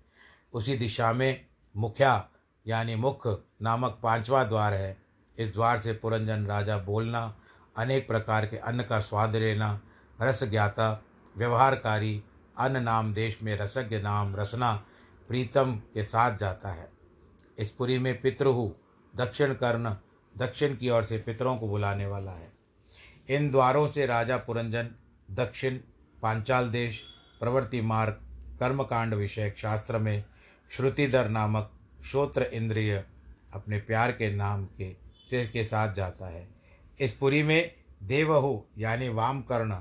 उसी 0.53 0.77
दिशा 0.77 1.13
में 1.13 1.45
मुखिया 1.75 2.29
यानी 2.67 2.95
मुख 2.95 3.27
नामक 3.63 3.99
पांचवा 4.03 4.45
द्वार 4.45 4.75
है। 4.75 4.97
इस 5.39 5.53
द्वार 5.53 5.79
से 5.79 5.93
पुरंजन 5.93 6.47
राजा 6.47 6.79
बोलना, 6.79 7.37
अनेक 7.77 8.07
प्रकार 8.09 8.47
के 8.47 8.57
अन्न 8.57 8.83
का 8.83 9.01
स्वाद 9.01 9.37
लेना 9.37 9.81
रस 10.25 10.45
ज्ञाता 10.45 11.05
व्यवहारकारी 11.37 12.23
अन्न 12.59 12.83
नाम 12.83 13.15
देश 13.15 13.43
में 13.43 13.57
रसज्ञ 13.57 14.01
नाम 14.03 14.37
रसना 14.37 14.85
प्रीतम 15.29 15.75
के 15.95 16.05
साथ 16.05 16.39
जाता 16.39 16.69
है। 16.69 16.91
इस 17.59 17.71
पुरी 17.71 17.99
में 17.99 18.21
पितृहु 18.21 18.73
दक्षिण 19.17 19.55
कर्ण, 19.55 19.95
दक्षिण 20.37 20.77
की 20.77 20.91
ओर 20.91 21.05
से 21.05 21.19
पितरों 21.19 21.57
को 21.57 21.69
बुलाने 21.69 22.07
वाला 22.07 22.33
है। 22.33 22.53
इन 23.29 23.51
द्वारों 23.51 23.89
से 23.89 24.07
राजा 24.07 24.37
पुरंजन, 24.37 24.91
दक्षिण, 25.31 25.79
पांचाल 26.23 26.71
देश, 26.71 27.03
प्रवृत्ति 27.41 27.81
मार्ग, 27.81 28.13
कर्मकांड 28.61 29.15
विषयक 29.15 29.59
शास्त्र 29.59 29.99
में 29.99 30.25
श्रुतिधर 30.71 31.29
नामक 31.29 31.71
श्रोत्र 32.05 32.43
इंद्रिय 32.43 33.05
अपने 33.55 33.79
प्यार 33.79 34.13
के 34.13 34.35
नाम 34.35 34.67
के 34.67 34.97
सिर 35.31 35.47
के 35.47 35.65
साथ 35.65 35.95
जाता 35.95 36.27
है। 36.27 36.49
इस 37.01 37.13
पुरी 37.13 37.43
में 37.43 37.75
देवहु 38.03 38.61
यानी 38.79 39.09
वाम 39.09 39.43
कर्ण 39.43 39.77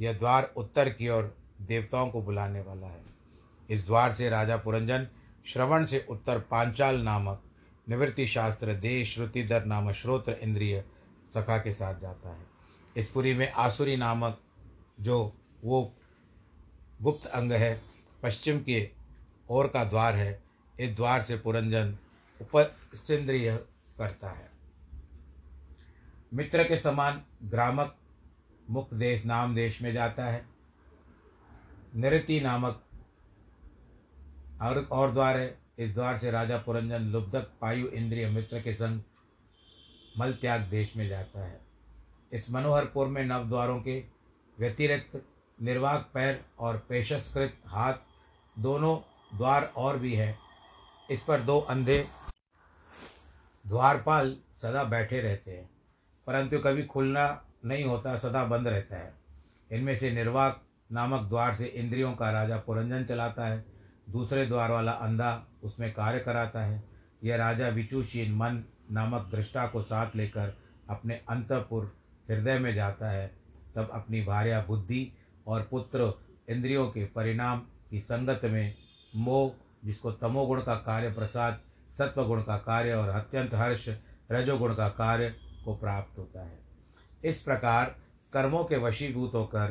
यह 0.00 0.12
द्वार 0.12 0.52
उत्तर 0.56 0.90
की 0.90 1.08
ओर 1.08 1.36
देवताओं 1.60 2.10
को 2.10 2.22
बुलाने 2.22 2.60
वाला 2.60 2.86
है। 2.86 3.04
इस 3.70 3.86
द्वार 3.86 4.12
से 4.12 4.28
राजा 4.30 4.56
पुरंजन, 4.56 5.08
श्रवण 5.46 5.84
से 5.84 6.06
उत्तर 6.10 6.38
पांचाल 6.38 7.00
नामक 7.02 7.42
निवृत्ति 7.88 8.26
शास्त्र 8.26 8.74
देश 8.74 9.14
श्रुतिधर 9.14 9.64
नामक 9.64 9.94
श्रोत्र 9.94 10.32
इंद्रिय 10.32 10.84
सखा 11.34 11.58
के 11.58 11.72
साथ 11.72 12.00
जाता 12.00 12.30
है। 12.30 12.46
इस 12.96 13.08
पुरी 13.08 13.34
में 13.34 13.52
आसुरी 13.52 13.96
नामक 13.96 14.40
जो 15.00 15.32
वो 15.64 15.94
गुप्त 17.02 17.26
अंग 17.26 17.52
है, 17.52 17.82
पश्चिम 18.22 18.60
के 18.60 18.90
ओर 19.50 19.66
का 19.66 19.84
द्वार 19.84 20.14
है, 20.14 20.42
इस 20.80 20.90
द्वार 20.90 21.22
से 21.22 21.36
पुरंजन 21.36 21.96
उपस्त्रिय 22.40 23.56
करता 23.98 24.30
है। 24.30 24.50
मित्र 26.34 26.64
के 26.64 26.76
समान 26.76 27.22
ग्रामक 27.42 27.96
मुख 28.70 28.94
देश 28.94 29.24
नाम 29.24 29.54
देश 29.54 29.82
में 29.82 29.92
जाता 29.92 30.24
है। 30.24 30.46
निरति 31.94 32.40
नामक 32.40 32.84
और 34.62 34.88
और 34.92 35.12
द्वार 35.12 35.36
है। 35.36 35.58
इस 35.78 35.94
द्वार 35.94 36.18
से 36.18 36.30
राजा 36.30 36.58
पुरंजन 36.58 37.02
लुब्धक 37.02 37.52
पायु 37.60 37.86
इंद्रिय 37.86 38.28
मित्र 38.28 38.60
के 38.60 38.74
संग 38.74 39.00
मल 40.18 40.32
त्याग 40.32 40.60
देश 40.60 40.96
में 40.96 41.08
जाता 41.08 41.46
है। 41.46 41.60
इस 42.32 42.50
मनोहरपुर 42.50 43.06
में 43.06 43.24
नव 43.24 43.48
द्वारों 43.48 43.82
के 43.82 44.04
व्यतिरिक्त 44.58 45.24
निर्वाक 45.62 46.10
पैर 46.14 46.44
और 46.58 46.78
पेशस्कृत 46.78 47.58
हाथ 47.66 47.94
दोनों 48.58 48.98
द्वार 49.38 49.72
और 49.76 49.98
भी 49.98 50.14
हैं। 50.14 50.38
इस 51.10 51.20
पर 51.20 51.40
दो 51.40 51.60
अंधे 51.60 52.08
द्वारपाल 53.66 54.36
सदा 54.62 54.84
बैठे 54.84 55.20
रहते 55.20 55.50
हैं। 55.50 55.70
परंतु 56.26 56.58
कभी 56.58 56.82
खुलना 56.82 57.44
नहीं 57.64 57.84
होता, 57.84 58.16
सदा 58.16 58.44
बंद 58.44 58.68
रहता 58.68 58.96
है। 58.96 59.14
इनमें 59.72 59.96
से 59.96 60.12
निर्वाक 60.12 60.62
नामक 60.92 61.28
द्वार 61.28 61.54
से 61.54 61.64
इंद्रियों 61.64 62.14
का 62.14 62.30
राजा 62.30 62.56
पुरंजन 62.56 63.04
चलाता 63.04 63.46
है। 63.46 63.64
दूसरे 64.10 64.46
द्वार 64.46 64.70
वाला 64.70 64.92
अंधा 64.92 65.46
उसमें 65.62 65.94
कार्य 65.94 66.20
कराता 66.20 66.62
है। 66.62 66.82
यह 67.24 67.36
राजा 67.36 67.68
विचूशीन 67.68 68.32
मन 68.34 68.64
नामक 68.90 69.28
दृष्टा 69.32 69.66
को 69.66 69.82
साथ 69.82 70.10
लेकर 70.16 70.58
अपने 70.90 71.20
अंतपुर 71.28 71.96
हृदय 72.30 72.58
में 72.58 72.74
जाता 72.74 73.10
है। 73.10 73.34
तब 73.74 73.90
अपनी 73.92 74.24
भार्या 74.24 74.64
बुद्धि 74.68 75.12
और 75.46 75.68
पुत्र 75.70 76.14
इंद्रियों 76.48 76.90
के 76.90 77.04
परिणाम 77.04 77.62
की 77.90 78.00
संगत 78.00 78.40
में 78.44 78.74
मोह, 79.16 79.52
जिसको 79.84 80.12
तमोगुण 80.12 80.62
का 80.62 80.74
कार्य, 80.74 81.12
प्रसाद, 81.12 81.60
सत्वगुण 81.98 82.42
का 82.42 82.56
कार्य 82.56 82.94
और 82.94 83.08
अत्यंत 83.08 83.54
हर्ष, 83.54 83.88
रजोगुण 84.32 84.74
का 84.74 84.88
कार्य 84.88 85.34
को 85.64 85.76
प्राप्त 85.76 86.18
होता 86.18 86.42
है। 86.42 86.61
इस 87.24 87.42
प्रकार 87.42 87.96
कर्मों 88.32 88.64
के 88.64 88.76
वशीभूत 88.76 89.34
होकर, 89.34 89.66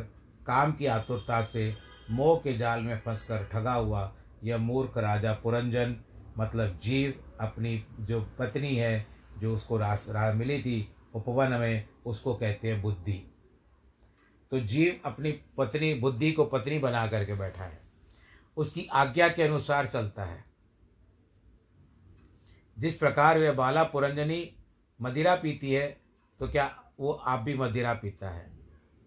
काम 0.47 0.71
की 0.71 0.85
आतुरता 0.85 1.41
से 1.43 1.77
मोह 2.09 2.37
के 2.37 2.57
जाल 2.57 2.83
में 2.83 2.99
फंसकर 2.99 3.45
ठगा 3.45 3.73
हुआ 3.73 4.15
यह 4.43 4.57
मूर्ख 4.57 4.97
राजा 4.97 5.33
पुरंजन 5.33 6.01
मतलब 6.37 6.79
जीव, 6.79 7.35
अपनी 7.41 7.85
जो 7.99 8.21
पत्नी 8.39 8.75
है, 8.75 9.07
जो 9.37 9.55
उसको 9.55 9.77
रास, 9.77 10.07
रा, 10.09 10.33
मिली 10.33 10.61
थी 10.61 10.95
उपवन 11.13 11.51
में, 11.51 11.89
उसको 12.05 12.35
कहते 12.35 12.71
हैं 12.71 12.81
बुद्धि। 12.81 13.31
तो 14.51 14.59
जीव 14.59 15.01
अपनी 15.05 15.31
पत्नी, 15.31 15.93
बुद्धि 15.93 16.31
को 16.31 16.45
पत्नी 16.45 16.79
बना 16.79 17.07
करके 17.07 17.33
बैठा 17.33 17.63
है। 17.63 17.81
उसकी 18.57 18.85
आज्ञा 18.85 19.29
के 19.29 19.43
अनुसार 19.43 19.85
चलता 19.85 20.23
है। 20.23 20.45
जिस 22.79 22.97
प्रकार 22.97 23.39
वह 23.39 23.51
बाला 23.51 23.83
पुरंजनी 23.83 24.55
मदिरा 25.01 25.35
पीती 25.35 25.73
है 25.73 26.01
तो 26.39 26.47
क्या 26.47 26.80
वो 27.01 27.11
आप 27.11 27.39
भी 27.39 27.53
मदिरा 27.57 27.93
पीता 27.93 28.29
है। 28.29 28.49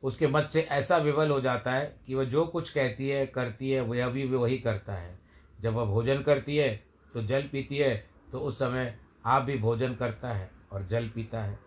उसके 0.02 0.26
मत 0.26 0.48
से 0.52 0.60
ऐसा 0.60 0.96
विवल 0.96 1.30
हो 1.30 1.40
जाता 1.40 1.72
है 1.72 1.96
कि 2.06 2.14
वह 2.14 2.24
जो 2.24 2.44
कुछ 2.46 2.70
कहती 2.70 3.08
है, 3.08 3.26
करती 3.26 3.70
है, 3.70 3.80
वह 3.80 4.08
भी 4.08 4.24
वही 4.26 4.58
करता 4.58 4.94
है। 4.94 5.18
जब 5.60 5.74
वह 5.74 5.84
भोजन 5.84 6.22
करती 6.22 6.56
है 6.56 6.84
तो 7.14 7.22
जल 7.22 7.42
पीती 7.42 7.76
है 7.76 8.06
तो 8.32 8.38
उस 8.38 8.58
समय 8.58 8.98
आप 9.26 9.42
भी 9.42 9.58
भोजन 9.58 9.94
करता 9.94 10.28
है 10.28 10.50
और 10.72 10.86
जल 10.86 11.08
पीता 11.08 11.42
है। 11.42 11.58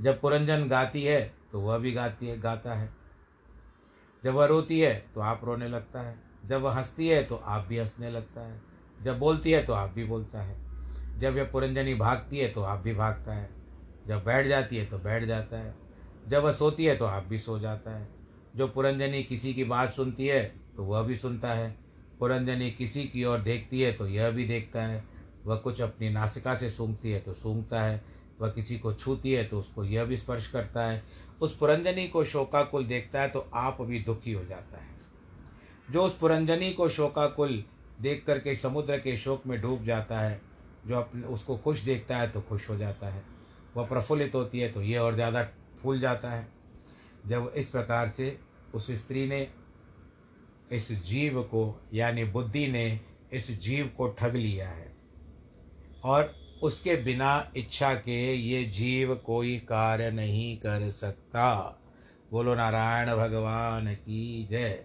जब 0.00 0.20
पुरंजन 0.20 0.68
गाती 0.68 1.02
है 1.02 1.34
तो 1.52 1.60
वह 1.60 1.78
भी 1.78 1.92
गाती 1.92 2.26
है, 2.26 2.40
गाता 2.40 2.74
है। 2.74 2.90
जब 4.24 4.34
वह 4.34 4.46
रोती 4.46 4.80
है 4.80 4.94
तो 5.14 5.20
आप 5.20 5.40
रोने 5.44 5.68
लगता 5.68 6.00
है। 6.00 6.20
जब 6.46 6.60
वह 6.60 6.72
हंसती 6.72 7.08
है 7.08 7.24
तो 7.24 7.36
आप 7.36 7.66
भी 7.66 7.78
हंसने 7.78 8.10
लगता 8.10 8.40
है। 8.40 8.62
जब 9.02 9.18
बोलती 9.18 9.52
है 9.52 9.62
तो 9.62 9.72
आप 9.72 9.90
भी 9.90 10.04
बोलता 10.04 10.42
है। 10.42 11.18
जब 11.18 11.34
वह 11.34 11.44
पुरंजनी 11.44 11.94
भागती 11.94 12.38
है 12.38 12.48
तो 12.48 12.62
आप 12.62 12.78
भी 12.78 12.94
भागता 12.94 13.34
है। 13.34 13.61
जब 14.08 14.24
बैठ 14.24 14.46
जाती 14.46 14.76
है 14.76 14.84
तो 14.86 14.98
बैठ 14.98 15.24
जाता 15.24 15.58
है। 15.58 15.74
जब 16.28 16.42
वह 16.42 16.52
सोती 16.52 16.84
है 16.84 16.96
तो 16.96 17.04
आप 17.04 17.26
भी 17.26 17.38
सो 17.38 17.58
जाता 17.58 17.90
है। 17.90 18.08
जो 18.56 18.66
पुरंजनी 18.68 19.22
किसी 19.22 19.54
की 19.54 19.64
बात 19.64 19.92
सुनती 19.92 20.26
है 20.26 20.42
तो 20.76 20.84
वह 20.84 21.02
भी 21.02 21.16
सुनता 21.16 21.52
है। 21.54 21.74
पुरंजनी 22.20 22.70
किसी 22.70 23.04
की 23.04 23.24
ओर 23.24 23.38
देखती 23.38 23.80
है 23.80 23.92
तो 23.92 24.06
यह 24.06 24.30
भी 24.30 24.46
देखता 24.46 24.82
है। 24.82 25.04
वह 25.46 25.56
कुछ 25.56 25.80
अपनी 25.80 26.10
नासिका 26.10 26.54
से 26.54 26.70
सूंघती 26.70 27.10
है 27.10 27.20
तो 27.20 27.32
सूंघता 27.32 27.82
है। 27.82 28.04
वह 28.40 28.48
किसी 28.48 28.78
को 28.78 28.92
छूती 28.92 29.32
है 29.32 29.44
तो 29.44 29.58
उसको 29.60 29.84
यह 29.84 30.04
भी 30.04 30.16
स्पर्श 30.16 30.50
करता 30.50 30.84
है। 30.84 31.02
उस 31.40 31.56
पुरंजनी 31.56 32.08
को 32.08 32.24
शोकाकुल 32.24 32.84
देखता 32.84 33.20
है 33.20 33.28
तो 33.28 33.50
आप 33.54 33.80
भी 33.80 34.00
दुखी 34.00 34.32
हो 34.32 34.44
जाता 34.44 34.78
है। 34.78 34.90
जो 35.90 36.02
उस 36.02 36.16
पुरंजनी 36.18 36.70
को 36.72 36.88
शोकाकुल 36.88 37.62
देख 38.00 38.24
करके 38.26 38.54
समुद्र 38.56 38.98
के 38.98 39.16
शोक 39.16 39.46
में 39.46 39.60
डूब 39.60 39.84
जाता 39.84 40.20
है, 40.20 40.40
जो 40.86 40.96
अपने, 40.96 41.26
उसको 41.26 41.56
खुश 41.56 41.80
देखता 41.80 42.16
है 42.16 42.28
तो 42.30 42.40
खुश 42.40 42.70
हो 42.70 42.76
जाता 42.76 43.06
है। 43.06 43.22
वह 43.76 43.86
प्रफुल्लित 43.86 44.34
होती 44.34 44.60
है 44.60 44.72
तो 44.72 44.82
ये 44.82 44.98
और 44.98 45.14
ज़्यादा 45.14 45.42
फूल 45.82 46.00
जाता 46.00 46.30
है। 46.30 46.46
जब 47.26 47.52
इस 47.56 47.68
प्रकार 47.68 48.08
से 48.08 48.36
उस 48.74 48.90
स्त्री 48.90 49.26
ने 49.28 49.46
इस 50.72 50.90
जीव 51.02 51.42
को, 51.42 51.80
यानी 51.94 52.24
बुद्धि 52.24 52.66
ने 52.66 53.00
इस 53.32 53.50
जीव 53.60 53.90
को 53.96 54.08
ठग 54.08 54.36
लिया 54.36 54.68
है 54.68 54.92
और 56.04 56.34
उसके 56.62 56.94
बिना 56.96 57.52
इच्छा 57.56 57.94
के 57.94 58.20
ये 58.32 58.64
जीव 58.64 59.14
कोई 59.16 59.56
कार्य 59.58 60.10
नहीं 60.10 60.56
कर 60.56 60.88
सकता। 60.90 61.78
बोलो, 62.30 62.54
नारायण 62.54 63.16
भगवान 63.16 63.94
की 63.94 64.46
जय। 64.50 64.84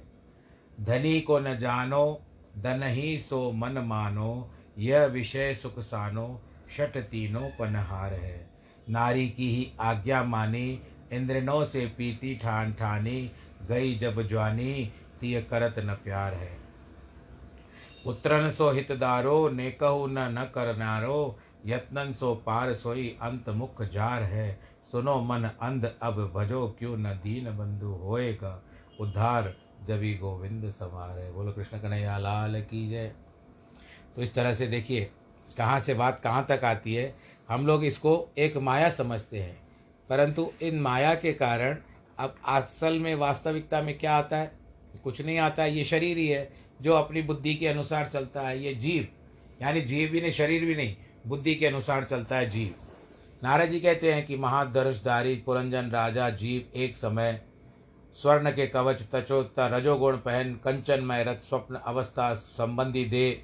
धनी 0.82 1.19
को 1.21 1.39
न 1.39 1.58
जानो, 1.58 2.21
धन 2.58 2.84
ही 2.86 3.17
सो 3.19 3.52
मन 3.52 3.78
मानो, 3.78 4.52
यह 4.78 5.06
विषय 5.06 5.54
सुख 5.56 5.80
सानो, 5.80 6.41
शट 6.78 6.97
तीनों 7.04 7.50
पनहार 7.60 8.13
है। 8.13 8.47
नारी 8.89 9.30
की 9.30 9.56
ही 9.56 9.71
आज्ञा 9.80 10.23
मानी, 10.23 10.82
इंद्रनों 11.12 11.65
से 11.65 11.86
पीती 11.86 12.36
ठान 12.36 12.73
ठानी, 12.73 13.32
गई 13.67 13.97
जब 13.97 14.28
ज्वानी 14.28 14.93
तीय 15.21 15.41
करत 15.41 15.76
न 15.80 15.93
प्यार 15.93 16.34
है। 16.34 16.58
उत्रन 18.06 18.52
सो 18.52 18.71
हितदारो 18.71 19.50
नेकहु 19.50 20.08
न 20.08 20.19
न 20.19 20.52
करनारो 20.56 21.39
यत्नन 21.65 22.13
सो 22.13 22.36
पार 22.36 22.73
सोई 22.73 23.17
अंत 23.21 23.50
मुख 23.50 23.82
जार 23.82 24.23
है। 24.23 24.60
सुनो 24.91 25.21
मन 25.21 25.43
अंध, 25.43 25.95
अब 26.02 26.32
भजो 26.36 26.76
क्यों 26.80 26.97
न 26.97 27.04
दीन 27.04 27.58
बंधु 27.58 27.88
होएगा। 27.88 28.63
उद्धार 29.00 29.56
जबी 29.88 30.17
गोविंद 30.17 30.71
सवार। 30.71 31.19
है 31.19 31.34
बोलो 31.34 31.52
कृष्ण 31.52 31.80
कन्हैया, 31.80 32.17
लाल 32.17 32.62
की 32.62 32.89
जय। 32.89 33.12
तो 34.15 34.21
इस 34.21 34.34
तरह 34.34 34.54
से 34.54 34.67
देखिए, 34.67 35.12
कहाँ 35.58 35.80
से 35.80 35.93
बात 35.93 36.19
कहाँ 36.19 36.45
तक 36.50 36.62
आती 36.63 36.93
है 36.93 37.15
हम 37.50 37.68
लोग 37.68 37.86
इसको 37.86 38.30
एक 38.38 38.58
माया 38.58 38.90
समझते 38.90 39.40
हैं। 39.40 39.58
परंतु 40.10 40.52
इन 40.62 40.80
माया 40.80 41.16
के 41.16 41.34
कारण 41.34 41.78
अब 42.20 42.36
असल 42.48 43.00
में 43.00 43.16
वास्तविकता 43.16 43.82
में 43.82 43.98
क्या 43.98 44.16
आता 44.16 44.38
है? 44.38 44.52
कुछ 45.04 45.22
नहीं 45.22 45.38
आता 45.38 45.64
है। 45.64 45.78
ये 45.78 45.84
शरीर 45.84 46.18
ही 46.18 46.28
है 46.28 46.50
जो 46.82 46.94
अपनी 46.94 47.22
बुद्धि 47.22 47.56
के 47.56 47.68
अनुसार 47.68 48.08
चलता 48.08 48.42
है। 48.42 48.64
ये 48.64 48.74
जीव, 48.74 49.08
यानी 49.62 49.82
जीव 49.82 50.10
भी 50.10 50.22
नहीं, 50.22 50.32
शरीर 50.32 50.66
भी 50.66 50.76
नहीं, 50.76 50.96
बुद्धि 51.28 51.56
के 51.56 51.68
अनुसार 51.68 52.04
चलता 52.04 52.38
है 52.38 52.50
जीव। 52.50 52.76
नारद 53.44 53.70
जी 53.70 53.80
कहते 53.80 54.14
हैं 54.14 54.26
कि 54.26 54.38
महाधनुषधारी 54.38 55.36
पुरंजन 55.36 55.90
राजा, 55.92 56.30
जीव 56.30 56.80
एक 56.80 56.96
समय 56.96 57.42
स्वर्ण 58.14 58.52
के 58.52 58.68
कवच 58.68 59.02
तचोत्तर 59.12 59.72
रजोगुण 59.72 60.18
पहन, 60.18 60.54
कंचनमय 60.54 61.24
रथ, 61.24 61.44
स्वप्न 61.44 61.76
अवस्था, 61.76 62.34
संबंधी 62.34 63.06
दे 63.06 63.44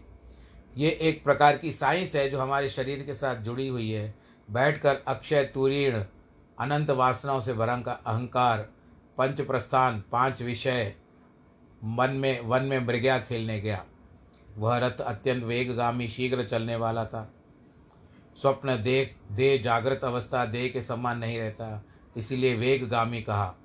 ये 0.77 0.89
एक 1.01 1.23
प्रकार 1.23 1.57
की 1.57 1.71
साइंस 1.71 2.15
है 2.15 2.29
जो 2.29 2.39
हमारे 2.39 2.69
शरीर 2.69 3.03
के 3.03 3.13
साथ 3.13 3.35
जुड़ी 3.35 3.67
हुई 3.67 3.91
है। 3.91 4.15
बैठकर 4.51 4.95
अक्षय 5.07 5.43
तुरीण, 5.43 6.03
अनंत 6.59 6.89
वासनाओं 6.89 7.41
से 7.41 7.53
भरा 7.53 7.77
का 7.77 7.91
अहंकार, 7.91 8.59
पंच 9.17 9.41
प्रस्थान, 9.41 10.03
पाँच 10.11 10.41
विषय, 10.41 10.93
मन 11.83 12.09
में, 12.09 12.39
वन 12.39 12.63
में 12.63 12.79
मृग्या 12.79 13.19
खेलने 13.19 13.61
गया। 13.61 13.85
वह 14.57 14.77
रथ 14.77 15.01
अत्यंत 15.01 15.43
वेगगामी, 15.43 16.07
शीघ्र 16.07 16.43
चलने 16.43 16.75
वाला 16.75 17.05
था। 17.05 17.33
स्वप्न 18.35 18.81
देख 18.83 19.15
दे 19.31 19.57
जागृत 19.57 20.03
अवस्था, 20.03 20.45
देह 20.45 20.69
के 20.69 20.81
समान 20.81 21.17
नहीं 21.17 21.39
रहता, 21.39 21.83
इसीलिए 22.17 22.55
वेगगामी 22.55 23.21
कहा। 23.21 23.55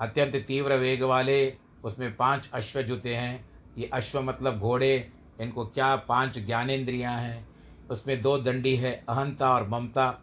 अत्यंत 0.00 0.36
तीव्र 0.36 0.76
वेग 0.76 1.02
वाले 1.02 1.56
उसमें 1.84 2.16
पाँच 2.16 2.50
अश्व 2.54 2.82
जुते 2.82 3.14
हैं। 3.14 3.50
ये 3.78 3.90
अश्व 3.92 4.20
मतलब 4.22 4.58
घोड़े 4.58 5.12
इनको 5.40 5.66
क्या 5.66 5.96
पाँच 5.96 6.38
ज्ञानेन्द्रियाँ 6.38 7.20
हैं? 7.20 7.48
उसमें 7.90 8.22
दो 8.22 8.38
दंडी 8.38 8.76
है, 8.76 9.04
अहंता 9.08 9.54
और 9.54 9.68
ममता। 9.68 10.22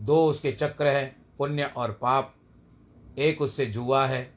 दो 0.00 0.26
उसके 0.26 0.52
चक्र 0.52 0.86
हैं, 0.86 1.16
पुण्य 1.38 1.64
और 1.64 1.92
पाप। 1.92 2.34
एक 3.18 3.42
उससे 3.42 3.66
जुआ 3.66 4.06
है, 4.06 4.34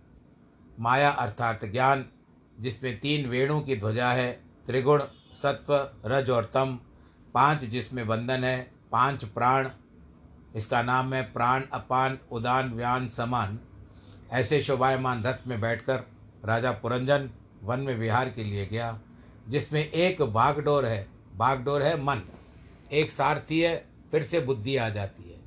माया 0.80 1.10
अर्थात 1.10 1.65
ज्ञान, 1.65 2.06
जिसमें 2.60 2.99
तीन 2.99 3.30
वेणु 3.30 3.62
की 3.62 3.75
ध्वजा 3.75 4.12
है, 4.12 4.43
त्रिगुण, 4.65 5.04
सत्व, 5.43 5.89
रज 6.06 6.30
और 6.30 6.45
तम। 6.45 6.80
पाँच 7.34 7.60
जिसमें 7.60 8.08
बंधन 8.08 8.43
है, 8.43 8.71
पाँच 8.91 9.25
प्राण। 9.25 9.69
इसका 10.56 10.82
नाम 10.82 11.13
है 11.13 11.23
प्राण, 11.23 11.62
अपान, 11.73 12.19
उदान, 12.32 12.73
व्यान, 12.73 13.08
समान। 13.08 13.60
ऐसे 14.32 14.62
शोभायमान 14.62 15.23
रथ 15.23 15.47
में 15.47 15.62
बैठकर 15.62 16.04
राजा 16.45 16.71
पुरंजन 16.71 17.30
वन 17.63 17.80
में 17.80 17.97
विहार 17.97 18.30
के 18.30 18.43
लिए 18.43 18.65
गया। 18.65 18.99
जिसमें 19.50 19.92
एक 19.92 20.22
बागडोर 20.22 20.86
है 20.86 21.08
बागडोर 21.36 21.84
है 21.84 22.02
मन। 22.04 22.22
एक 22.92 23.12
सारथी 23.12 23.60
है, 23.60 23.86
फिर 24.12 24.24
से 24.24 24.40
बुद्धि 24.40 24.76
आ 24.78 24.90
जाती 24.90 25.24
है। 25.24 25.40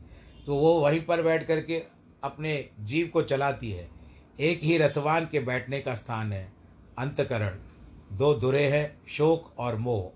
तो 0.47 0.55
वो 0.55 0.81
वहीं 0.81 1.01
पर 1.01 1.23
बैठ 1.23 1.47
करके 1.47 1.83
अपने 2.25 2.69
जीव 2.81 3.07
को 3.07 3.23
चलाती 3.23 3.71
है। 3.71 3.89
एक 4.41 4.61
ही 4.63 4.79
रथवान 4.79 5.27
के 5.27 5.41
बैठने 5.41 5.81
का 5.81 5.95
स्थान 5.95 6.33
है, 6.33 6.53
अंतकरण। 6.99 7.59
दो 8.13 8.35
दुरे 8.35 8.63
हैं, 8.63 9.03
शोक 9.09 9.53
और 9.59 9.77
मोह। 9.77 10.11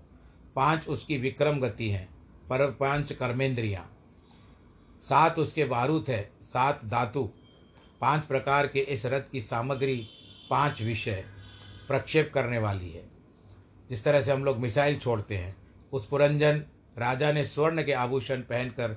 पाँच 0.55 0.87
उसकी 0.87 1.17
विक्रम 1.17 1.59
गति 1.59 1.89
हैं, 1.89 2.09
पर 2.49 2.71
पाँच 2.71 3.13
कर्मेंद्रियाँ। 3.13 3.91
सात 5.01 5.39
उसके 5.39 5.65
बारूद 5.65 6.05
है, 6.07 6.31
सात 6.41 6.85
धातु। 6.85 7.29
पाँच 8.01 8.25
प्रकार 8.25 8.67
के 8.67 8.79
इस 8.79 9.05
रथ 9.05 9.21
की 9.31 9.41
सामग्री 9.41 10.07
पाँच 10.49 10.81
विषय, 10.81 11.25
प्रक्षेप 11.87 12.31
करने 12.33 12.57
वाली 12.57 12.89
है। 12.89 13.16
जिस 13.89 14.03
तरह 14.03 14.21
से 14.21 14.31
हम 14.31 14.43
लोग 14.45 14.57
मिसाइल 14.57 14.97
छोड़ते 14.97 15.37
हैं, 15.37 15.55
उस 15.93 16.07
पुरंजन 16.07 16.63
राजा 16.97 17.31
ने 17.31 17.45
स्वर्ण 17.45 17.83
के 17.83 17.93
आभूषण 17.93 18.41
पहनकर 18.41 18.93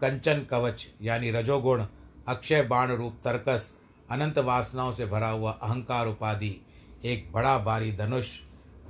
कंचन 0.00 0.46
कवच, 0.50 0.86
यानी 1.02 1.30
रजोगुण, 1.30 1.84
अक्षय 2.28 2.62
बाण 2.62 2.92
रूप 2.92 3.20
तर्कस, 3.24 3.72
अनंत 4.10 4.38
वासनाओं 4.38 4.92
से 4.92 5.06
भरा 5.06 5.28
हुआ 5.28 5.50
अहंकार 5.52 6.08
उपाधि, 6.08 6.56
एक 7.04 7.32
बड़ा 7.32 7.58
भारी 7.58 7.92
धनुष, 7.92 8.38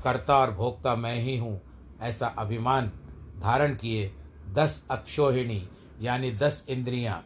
कर्ता 0.05 0.39
और 0.39 0.51
भोक्ता 0.51 0.97
मैं 0.97 1.15
ही 1.17 1.37
हूँ, 1.39 1.61
ऐसा 2.01 2.27
अभिमान 2.27 2.93
धारण 3.39 3.75
किए 3.75 4.11
दस 4.53 4.85
अक्षोहिणी, 4.91 5.63
यानी 6.01 6.31
दस 6.31 6.65
इंद्रियाँ, 6.69 7.25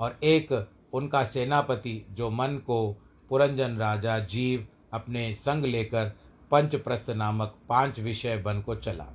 और 0.00 0.18
एक 0.22 0.68
उनका 0.92 1.24
सेनापति 1.24 2.04
जो 2.10 2.30
मन 2.30 2.56
को 2.66 2.92
पुरंजन 3.30 3.76
राजा 3.76 4.18
जीव 4.18 4.66
अपने 4.92 5.32
संग 5.34 5.64
लेकर 5.64 6.12
पंचप्रस्थ 6.52 7.10
नामक 7.10 7.54
पाँच 7.68 8.00
विषय 8.00 8.36
बन 8.36 8.60
को 8.60 8.74
चला। 8.74 9.06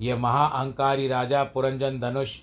यह 0.00 0.16
महाअहंकारी 0.16 1.08
राजा 1.08 1.44
पुरंजन 1.44 2.00
धनुष 2.00 2.38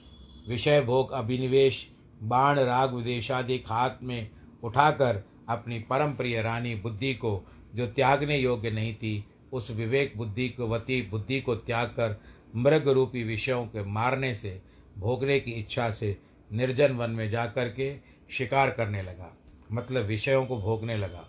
विषय 0.49 0.81
भोग 0.81 1.11
अभिनिवेश, 1.11 1.91
बाण 2.23 2.59
राग 2.59 2.93
विदेशादि 2.93 3.63
हाथ 3.67 3.89
में 4.03 4.29
उठाकर 4.63 5.23
अपनी 5.49 5.79
परम 5.79 6.13
प्रिय 6.13 6.41
रानी 6.41 6.75
बुद्धि 6.75 7.13
को 7.13 7.43
जो 7.75 7.87
त्यागने 7.87 8.37
योग्य 8.37 8.71
नहीं 8.71 8.95
थी, 8.95 9.25
उस 9.53 9.71
विवेक 9.71 10.13
बुद्धि 10.17 10.49
को, 10.49 10.67
वती 10.67 11.01
बुद्धि 11.01 11.41
को 11.41 11.55
त्याग 11.55 11.87
कर 11.87 12.21
मृग 12.55 12.87
रूपी 12.87 13.23
विषयों 13.23 13.65
के 13.65 13.83
मारने 13.83 14.33
से, 14.33 14.61
भोगने 14.97 15.39
की 15.39 15.51
इच्छा 15.51 15.91
से 15.91 16.17
निर्जन 16.53 16.91
वन 16.91 17.09
में 17.09 17.29
जा 17.29 17.45
कर 17.45 17.69
के 17.69 17.97
शिकार 18.29 18.71
करने 18.71 19.01
लगा। 19.01 19.37
मतलब 19.71 20.03
विषयों 20.03 20.45
को 20.45 20.57
भोगने 20.57 20.97
लगा। 20.97 21.27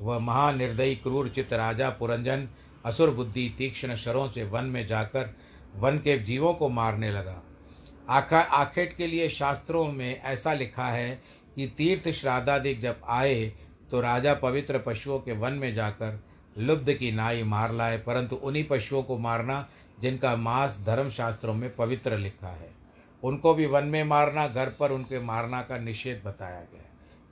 वह 0.00 0.18
महानिर्दयी 0.18 0.94
क्रूर 0.96 1.28
चित्त 1.28 1.52
राजा, 1.52 1.88
पुरंजन 1.90 2.48
असुर 2.84 3.10
बुद्धि 3.10 3.48
तीक्ष्ण 3.58 3.94
शरों 3.96 4.28
से 4.28 4.44
वन 4.44 4.64
में 4.64 4.86
जाकर 4.86 5.34
वन 5.76 5.98
के 5.98 6.18
जीवों 6.18 6.52
को 6.54 6.68
मारने 6.68 7.10
लगा। 7.10 7.42
आखा, 8.08 8.40
आखेट 8.40 8.96
के 8.96 9.06
लिए 9.06 9.28
शास्त्रों 9.28 9.86
में 9.92 10.20
ऐसा 10.20 10.52
लिखा 10.54 10.88
है 10.88 11.22
कि 11.56 11.66
तीर्थ 11.68 12.08
श्राद्धादिक 12.10 12.80
जब 12.80 13.00
आए 13.08 13.46
तो 13.90 14.00
राजा 14.00 14.34
पवित्र 14.34 14.78
पशुओं 14.78 15.18
के 15.18 15.32
वन 15.32 15.52
में 15.52 15.72
जाकर 15.74 16.20
लुब्ध 16.56 16.92
की 16.92 17.12
नाई 17.12 17.42
मार 17.42 17.72
लाए, 17.72 17.98
परंतु 17.98 18.36
उन्हीं 18.36 18.64
पशुओं 18.64 19.02
को 19.02 19.18
मारना 19.18 19.66
जिनका 20.00 20.34
मांस 20.36 20.78
धर्मशास्त्रों 20.86 21.54
में 21.54 21.74
पवित्र 21.76 22.18
लिखा 22.18 22.48
है। 22.48 22.70
उनको 23.22 23.54
भी 23.54 23.66
वन 23.66 23.84
में 23.84 24.02
मारना, 24.04 24.46
घर 24.48 24.68
पर 24.70 24.92
उनके 24.92 25.20
मारना 25.20 25.60
का 25.62 25.78
निषेध 25.78 26.22
बताया 26.24 26.60
गया। 26.62 26.85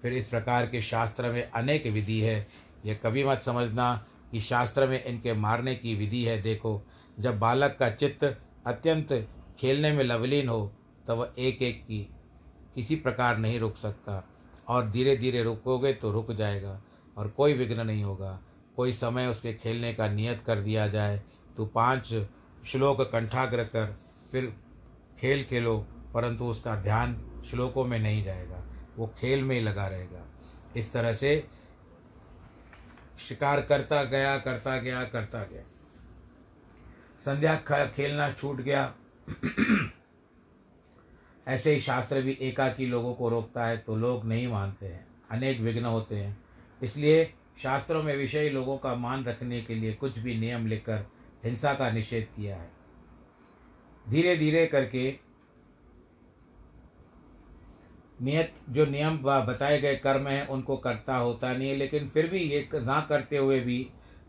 फिर 0.04 0.12
इस 0.12 0.26
प्रकार 0.26 0.66
के 0.66 0.80
शास्त्र 0.82 1.30
में 1.32 1.50
अनेक 1.50 1.86
विधि 1.86 2.20
है। 2.20 2.46
यह 2.86 2.98
कभी 3.02 3.22
मत 3.24 3.42
समझना 3.42 3.94
कि 4.30 4.40
शास्त्र 4.40 4.86
में 4.86 5.02
इनके 5.04 5.32
मारने 5.34 5.74
की 5.74 5.94
विधि 5.94 6.22
है। 6.24 6.40
देखो, 6.42 6.80
जब 7.18 7.38
बालक 7.38 7.76
का 7.78 7.88
चित्त 7.90 8.24
अत्यंत 8.66 9.12
खेलने 9.58 9.92
में 9.92 10.02
लवलीन 10.04 10.48
हो, 10.48 10.72
तब 11.08 11.18
वह 11.18 11.32
एक 11.38 11.62
एक 11.62 11.82
की 11.82 12.00
किसी 12.74 12.96
प्रकार 12.96 13.38
नहीं 13.38 13.58
रुक 13.60 13.76
सकता 13.76 14.22
और 14.68 14.90
धीरे 14.90 15.16
धीरे 15.16 15.42
रुकोगे 15.42 15.92
तो 15.92 16.10
रुक 16.12 16.32
जाएगा 16.32 16.80
और 17.16 17.28
कोई 17.28 17.54
विघ्न 17.54 17.86
नहीं 17.86 18.04
होगा। 18.04 18.38
कोई 18.76 18.92
समय 18.92 19.26
उसके 19.26 19.54
खेलने 19.54 19.94
का 19.94 20.08
नियत 20.08 20.42
कर 20.46 20.60
दिया 20.60 20.86
जाए 20.88 21.22
तो 21.56 21.66
पाँच 21.66 22.12
श्लोक 22.66 23.00
कंठाग्र 23.12 23.64
कर 23.64 23.96
फिर 24.32 24.52
खेल 25.20 25.44
खेलो, 25.44 25.78
परंतु 26.14 26.44
उसका 26.44 26.76
ध्यान 26.76 27.16
श्लोकों 27.50 27.84
में 27.84 27.98
नहीं 27.98 28.22
जाएगा। 28.24 28.62
वो 28.96 29.14
खेल 29.18 29.44
में 29.44 29.56
ही 29.56 29.62
लगा 29.62 29.86
रहेगा। 29.88 30.26
इस 30.76 30.92
तरह 30.92 31.12
से 31.12 31.48
शिकार 33.18 33.60
करता 33.62 34.04
गया 34.04 34.38
करता 34.38 34.78
गया 34.78 35.04
करता 35.04 35.44
गया। 35.44 35.62
संध्या 37.20 37.86
खेलना 37.86 38.32
छूट 38.32 38.56
गया। 38.56 38.94
ऐसे 41.48 41.74
ही 41.74 41.80
शास्त्र 41.80 42.22
भी 42.22 42.38
एकाकी 42.40 42.86
लोगों 42.86 43.14
को 43.14 43.28
रोकता 43.28 43.66
है 43.66 43.76
तो 43.76 43.96
लोग 43.96 44.24
नहीं 44.24 44.48
मानते 44.48 44.86
हैं। 44.86 45.06
अनेक 45.30 45.60
विघ्न 45.60 45.84
होते 45.84 46.16
हैं। 46.16 46.44
इसलिए 46.82 47.34
शास्त्रों 47.62 48.02
में 48.02 48.16
विषयी 48.16 48.48
लोगों 48.50 48.78
का 48.78 48.94
मान 48.94 49.24
रखने 49.24 49.62
के 49.62 49.74
लिए 49.74 49.92
कुछ 49.92 50.18
भी 50.18 50.38
नियम 50.38 50.66
लिखकर 50.66 51.04
हिंसा 51.44 51.74
का 51.74 51.90
निषेध 51.90 52.24
किया 52.36 52.56
है। 52.56 52.70
धीरे 54.08 54.36
धीरे 54.36 54.66
करके 54.66 55.18
नियत, 58.24 58.52
जो 58.70 58.86
नियम 58.86 59.18
व 59.22 59.40
बताए 59.46 59.80
गए 59.80 59.96
कर्म 59.96 60.26
हैं, 60.28 60.46
उनको 60.48 60.76
करता 60.76 61.16
होता 61.16 61.52
नहीं 61.52 61.68
है, 61.68 61.76
लेकिन 61.76 62.08
फिर 62.08 62.26
भी 62.26 62.38
ये 62.38 62.68
ना 62.74 63.00
करते 63.08 63.36
हुए 63.36 63.60
भी 63.60 63.86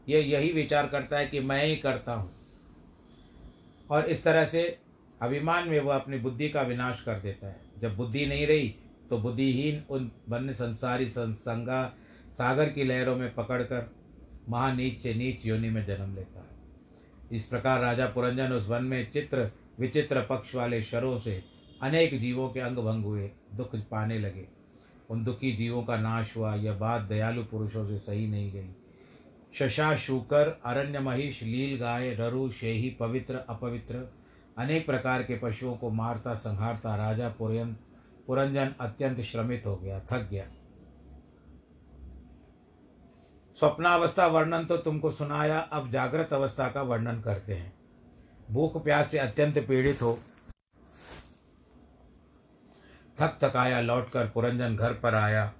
ये 0.09 0.21
यही 0.21 0.51
विचार 0.51 0.87
करता 0.87 1.17
है 1.17 1.27
कि 1.27 1.39
मैं 1.39 1.65
ही 1.65 1.75
करता 1.75 2.13
हूँ। 2.13 2.31
और 3.89 4.05
इस 4.05 4.23
तरह 4.23 4.45
से 4.45 4.63
अभिमान 5.21 5.69
में 5.69 5.79
वह 5.79 5.95
अपनी 5.95 6.17
बुद्धि 6.17 6.49
का 6.49 6.61
विनाश 6.61 7.03
कर 7.03 7.19
देता 7.19 7.47
है। 7.47 7.59
जब 7.81 7.95
बुद्धि 7.95 8.25
नहीं 8.25 8.47
रही 8.47 8.75
तो 9.09 9.17
बुद्धिहीन 9.17 9.83
उन 9.89 10.11
वन्य 10.29 10.53
संसारी 10.53 11.09
संसंगा 11.09 11.83
सागर 12.33 12.69
की 12.69 12.83
लहरों 12.83 13.15
में 13.15 13.33
पकड़कर 13.33 13.89
महानीच 14.49 15.01
से 15.01 15.13
नीच 15.13 15.45
योनि 15.45 15.69
में 15.69 15.85
जन्म 15.85 16.15
लेता 16.15 16.39
है। 16.39 17.37
इस 17.37 17.47
प्रकार 17.47 17.81
राजा 17.81 18.05
पुरंजन 18.07 18.51
उस 18.51 18.67
वन 18.69 18.83
में 18.83 19.11
चित्र, 19.11 19.51
विचित्र 19.79 20.21
पक्ष 20.21 20.55
वाले 20.55 20.81
शरों 20.83 21.19
से 21.19 21.43
अनेक 21.85 22.19
जीवों 22.19 22.49
के 22.49 22.59
अंग 22.59 22.77
भंग 22.77 23.05
हुए, 23.05 23.31
दुख 23.55 23.75
पाने 23.75 24.19
लगे। 24.19 24.47
उन 25.09 25.23
दुखी 25.23 25.51
जीवों 25.51 25.83
का 25.83 25.97
नाश 25.97 26.37
हुआ, 26.37 26.55
यह 26.55 26.73
बात 26.73 27.01
दयालु 27.01 27.43
पुरुषों 27.43 27.87
से 27.87 27.97
सही 27.97 28.27
नहीं 28.27 28.51
गई। 28.51 28.69
शशा 29.53 29.95
शूकर 29.95 30.61
अरण्य 30.65 30.99
महिष 30.99 31.43
लील 31.43 31.79
गाय, 31.79 32.13
ररु, 32.13 32.49
शेही, 32.49 32.89
पवित्र, 32.89 33.35
अपवित्र, 33.35 34.13
अनेक 34.57 34.85
प्रकार 34.85 35.23
के 35.23 35.37
पशुओं 35.37 35.77
को 35.77 35.89
मारता, 35.89 36.33
संहारता, 36.33 36.95
राजा 36.95 37.29
पुरन 37.29 37.75
पुरंजन 38.27 38.75
अत्यंत 38.81 39.21
श्रमित 39.21 39.63
हो 39.65 39.75
गया, 39.75 39.99
थक 39.99 40.29
गया। 40.31 40.45
स्वप्नावस्था 43.55 44.27
वर्णन 44.27 44.65
तो 44.65 44.77
तुमको 44.77 45.11
सुनाया, 45.11 45.59
अब 45.59 45.91
जागृत 45.91 46.33
अवस्था 46.33 46.67
का 46.67 46.81
वर्णन 46.81 47.21
करते 47.21 47.53
हैं। 47.53 47.73
भूख 48.51 48.83
प्यास 48.83 49.11
से 49.11 49.19
अत्यंत 49.19 49.67
पीड़ित 49.67 50.01
हो 50.01 50.19
थक 53.21 53.39
थकाया 53.43 53.81
लौटकर 53.81 54.29
पुरंजन 54.29 54.75
घर 54.75 54.93
पर 54.93 55.15
आया। 55.15 55.53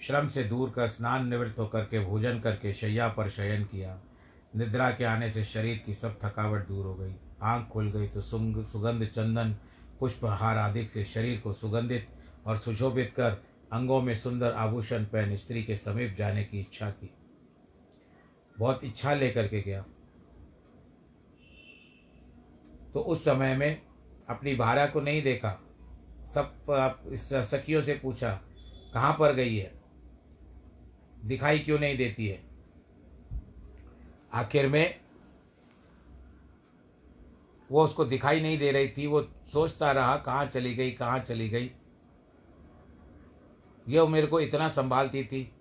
श्रम 0.00 0.28
से 0.28 0.44
दूर 0.44 0.70
कर 0.70 0.88
स्नान 0.88 1.28
निवृत्त 1.28 1.58
होकर 1.58 1.80
के 1.80 2.04
भोजन 2.04 2.40
करके 2.40 2.74
शैया 2.74 3.08
पर 3.08 3.30
शयन 3.30 3.64
किया। 3.64 4.00
निद्रा 4.56 4.90
के 4.90 5.04
आने 5.04 5.30
से 5.30 5.44
शरीर 5.44 5.82
की 5.86 5.94
सब 5.94 6.18
थकावट 6.24 6.68
दूर 6.68 6.86
हो 6.86 6.94
गई। 6.94 7.14
आँख 7.42 7.68
खुल 7.68 7.90
गई 7.90 8.08
तो 8.08 8.20
सुंग, 8.20 8.64
सुगंध 8.64 9.06
चंदन, 9.06 9.56
पुष्पहार 10.00 10.58
आदि 10.58 10.88
से 10.88 11.04
शरीर 11.04 11.40
को 11.40 11.52
सुगंधित 11.52 12.08
और 12.46 12.56
सुशोभित 12.56 13.12
कर 13.12 13.44
अंगों 13.72 14.02
में 14.02 14.14
सुंदर 14.14 14.52
आभूषण 14.52 15.04
पहन 15.04 15.36
स्त्री 15.36 15.62
के 15.62 15.76
समीप 15.76 16.14
जाने 16.18 16.44
की 16.44 16.60
इच्छा 16.60 16.90
की। 16.90 17.14
बहुत 18.58 18.84
इच्छा 18.84 19.14
लेकर 19.14 19.48
के 19.48 19.62
गया। 19.62 19.84
तो 22.94 23.00
उस 23.00 23.24
समय 23.24 23.56
में 23.56 23.82
अपनी 24.28 24.54
भार्या 24.54 24.86
को 24.86 25.00
नहीं 25.00 25.22
देखा। 25.22 25.65
सब 26.26 27.14
सखियों 27.14 27.82
से 27.82 27.94
पूछा, 27.94 28.32
कहाँ 28.94 29.12
पर 29.12 29.32
गई 29.32 29.56
है? 29.56 29.72
दिखाई 31.24 31.58
क्यों 31.58 31.78
नहीं 31.78 31.96
देती 31.96 32.26
है? 32.28 32.40
आखिर 34.32 34.68
में 34.68 35.00
वो 37.70 37.84
उसको 37.84 38.04
दिखाई 38.04 38.40
नहीं 38.40 38.58
दे 38.58 38.70
रही 38.72 38.88
थी, 38.88 39.06
वो 39.06 39.22
सोचता 39.52 39.92
रहा, 39.92 40.16
कहाँ 40.16 40.46
चली 40.46 40.74
गई, 40.74 40.90
कहाँ 40.90 41.18
चली 41.18 41.48
गई? 41.48 41.70
ये 43.88 44.00
वो 44.00 44.06
मेरे 44.08 44.26
को 44.26 44.40
इतना 44.40 44.68
संभालती 44.68 45.24
थी। 45.24 45.52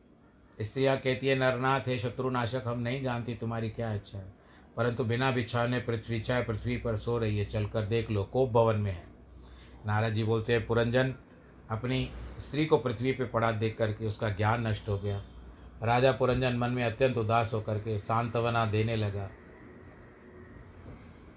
स्त्रियाँ 0.61 0.97
कहती 0.97 1.27
है, 1.27 1.35
नरनाथ 1.35 1.81
है, 1.81 1.97
शत्रुनाशक, 1.99 2.63
हम 2.65 2.79
नहीं 2.79 3.01
जानती 3.03 3.35
तुम्हारी 3.35 3.69
क्या 3.69 3.93
इच्छा 3.93 4.17
है। 4.17 4.33
परंतु 4.77 5.03
बिना 5.03 5.31
बिछाने 5.31 5.79
पृथ्वी 5.79 6.21
छाए 6.21 6.43
पृथ्वी 6.43 6.77
पर 6.77 6.97
सो 6.97 7.17
रही 7.17 7.37
है, 7.37 7.45
चलकर 7.45 7.85
देख 7.85 8.11
लो, 8.11 8.23
कोप 8.23 8.51
भवन 8.51 8.75
में 8.75 8.91
है। 8.91 9.14
नारद 9.87 10.13
जी 10.13 10.23
बोलते 10.23 10.53
हैं, 10.53 10.65
पुरंजन, 10.67 11.13
अपनी 11.69 12.09
स्त्री 12.39 12.65
को 12.65 12.77
पृथ्वी 12.77 13.11
पर 13.11 13.25
पड़ा 13.25 13.51
देख 13.51 13.77
करके 13.77 14.07
उसका 14.07 14.29
ज्ञान 14.29 14.67
नष्ट 14.67 14.89
हो 14.89 14.97
गया। 14.97 15.23
राजा 15.83 16.11
पुरंजन 16.11 16.57
मन 16.57 16.69
में 16.69 16.83
अत्यंत 16.83 17.17
उदास 17.17 17.53
होकर 17.53 17.79
के 17.79 17.99
सांत्वना 17.99 18.65
देने 18.65 18.95
लगा। 18.95 19.29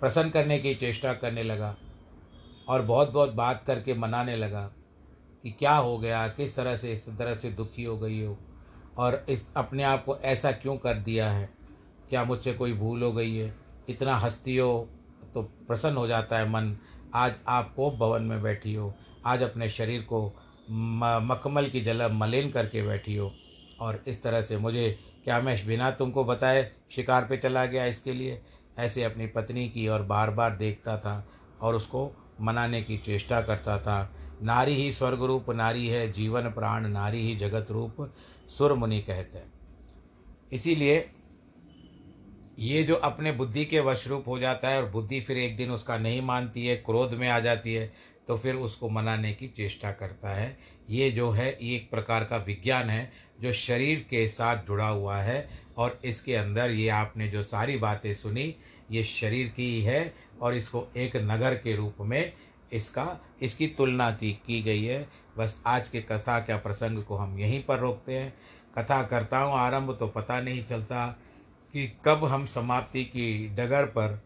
प्रसन्न 0.00 0.30
करने 0.30 0.58
की 0.58 0.74
चेष्टा 0.74 1.12
करने 1.12 1.42
लगा 1.42 1.76
और 2.68 2.82
बहुत 2.82 3.10
बहुत 3.12 3.32
बात 3.32 3.62
करके 3.66 3.94
मनाने 3.94 4.36
लगा 4.36 4.62
कि 5.44 5.50
क्या 5.50 5.74
हो 5.74 5.98
गया, 5.98 6.26
किस 6.28 6.56
तरह 6.56 6.76
से, 6.76 6.92
इस 6.92 7.08
तरह 7.08 7.34
से 7.34 7.50
दुखी 7.50 7.84
हो 7.84 7.98
गई 7.98 8.22
हो 8.24 8.38
और 8.98 9.24
इस 9.28 9.52
अपने 9.56 9.82
आप 9.82 10.04
को 10.04 10.16
ऐसा 10.16 10.52
क्यों 10.52 10.76
कर 10.76 10.94
दिया 10.94 11.30
है? 11.30 11.48
क्या 12.10 12.24
मुझसे 12.24 12.52
कोई 12.52 12.72
भूल 12.72 13.02
हो 13.02 13.12
गई 13.12 13.34
है? 13.36 13.54
इतना 13.88 14.16
हंसती 14.16 14.56
हो 14.56 14.88
तो 15.34 15.42
प्रसन्न 15.42 15.96
हो 15.96 16.06
जाता 16.06 16.38
है 16.38 16.48
मन 16.50 16.76
आज 17.14 17.34
आप 17.48 17.74
कोप 17.74 17.94
भवन 17.94 18.22
में 18.22 18.42
बैठी 18.42 18.74
हो। 18.74 18.94
आज 19.26 19.42
अपने 19.42 19.68
शरीर 19.68 20.02
को 20.02 20.26
मखमल 20.70 21.66
की 21.66 21.80
जल 21.80 22.12
मलिन 22.12 22.50
करके 22.50 22.82
बैठी 22.82 23.16
हो। 23.16 23.32
और 23.80 24.02
इस 24.06 24.22
तरह 24.22 24.40
से 24.40 24.58
मुझे 24.58 24.98
क्या 25.24 25.40
मैं 25.40 25.66
बिना 25.66 25.90
तुमको 25.90 26.24
बताए 26.24 26.72
शिकार 26.90 27.24
पे 27.24 27.36
चला 27.36 27.66
गया 27.66 27.84
इसके 27.86 28.12
लिए। 28.12 28.42
ऐसे 28.78 29.02
अपनी 29.02 29.26
पत्नी 29.26 29.68
की 29.68 29.88
और 29.88 30.02
बार 30.02 30.30
बार 30.30 30.56
देखता 30.56 30.96
था 30.98 31.28
और 31.60 31.74
उसको 31.74 32.10
मनाने 32.40 32.82
की 32.82 32.98
चेष्टा 32.98 33.40
करता 33.42 33.78
था। 33.78 34.14
नारी 34.42 34.74
ही 34.74 34.92
स्वर्ग 34.92 35.22
रूप 35.22 35.50
नारी 35.50 35.86
है 35.86 36.12
जीवन 36.12 36.42
प्राण, 36.42 36.86
नारी 36.86 37.22
ही 37.22 37.36
जगत 37.36 37.70
रूप, 37.70 38.12
सुर 38.58 38.74
मुनि 38.74 39.00
कहते 39.00 39.38
हैं। 39.38 39.52
इसीलिए 40.52 41.10
ये 42.58 42.82
जो 42.82 42.94
अपने 42.96 43.32
बुद्धि 43.32 43.64
के 43.64 43.80
वशरूप 43.80 44.28
हो 44.28 44.38
जाता 44.38 44.68
है 44.68 44.82
और 44.82 44.88
बुद्धि 44.90 45.20
फिर 45.20 45.36
एक 45.38 45.56
दिन 45.56 45.70
उसका 45.70 45.96
नहीं 45.98 46.22
मानती 46.22 46.66
है, 46.66 46.76
क्रोध 46.76 47.12
में 47.14 47.28
आ 47.28 47.38
जाती 47.40 47.74
है 47.74 47.92
तो 48.28 48.36
फिर 48.36 48.54
उसको 48.56 48.88
मनाने 48.88 49.32
की 49.32 49.46
चेष्टा 49.48 49.90
करता 49.92 50.30
है। 50.30 50.56
ये 50.90 51.10
जो 51.10 51.30
है, 51.30 51.46
ये 51.62 51.76
एक 51.76 51.90
प्रकार 51.90 52.24
का 52.24 52.36
विज्ञान 52.38 52.90
है 52.90 53.10
जो 53.40 53.52
शरीर 53.52 53.98
के 54.10 54.26
साथ 54.28 54.66
जुड़ा 54.66 54.88
हुआ 54.88 55.16
है 55.18 55.48
और 55.78 55.98
इसके 56.04 56.34
अंदर 56.34 56.70
ये 56.70 56.88
आपने 56.88 57.28
जो 57.28 57.42
सारी 57.42 57.76
बातें 57.76 58.12
सुनी, 58.14 58.54
ये 58.90 59.04
शरीर 59.04 59.48
की 59.48 59.66
ही 59.66 59.82
है 59.82 60.14
और 60.42 60.54
इसको 60.54 60.86
एक 60.96 61.16
नगर 61.22 61.54
के 61.54 61.76
रूप 61.76 61.96
में 62.00 62.32
इसका, 62.72 63.20
इसकी 63.42 63.66
तुलना 63.68 64.10
की 64.12 64.60
गई 64.62 64.84
है। 64.84 65.06
बस 65.38 65.60
आज 65.66 65.88
के 65.88 66.00
कथा 66.02 66.38
क्या 66.40 66.56
प्रसंग 66.56 67.02
को 67.02 67.16
हम 67.16 67.38
यहीं 67.38 67.62
पर 67.62 67.78
रोकते 67.78 68.14
हैं। 68.14 68.32
कथा 68.78 69.02
करता 69.02 69.38
हूँ, 69.38 69.54
आरंभ 69.54 69.96
तो 70.00 70.06
पता 70.08 70.40
नहीं 70.40 70.64
चलता। 70.64 71.18
कि 71.74 71.86
कब 72.04 72.24
हम 72.24 72.46
समाप्ति 72.46 73.04
की 73.04 73.48
डगर 73.56 73.84
पर, 73.86 74.18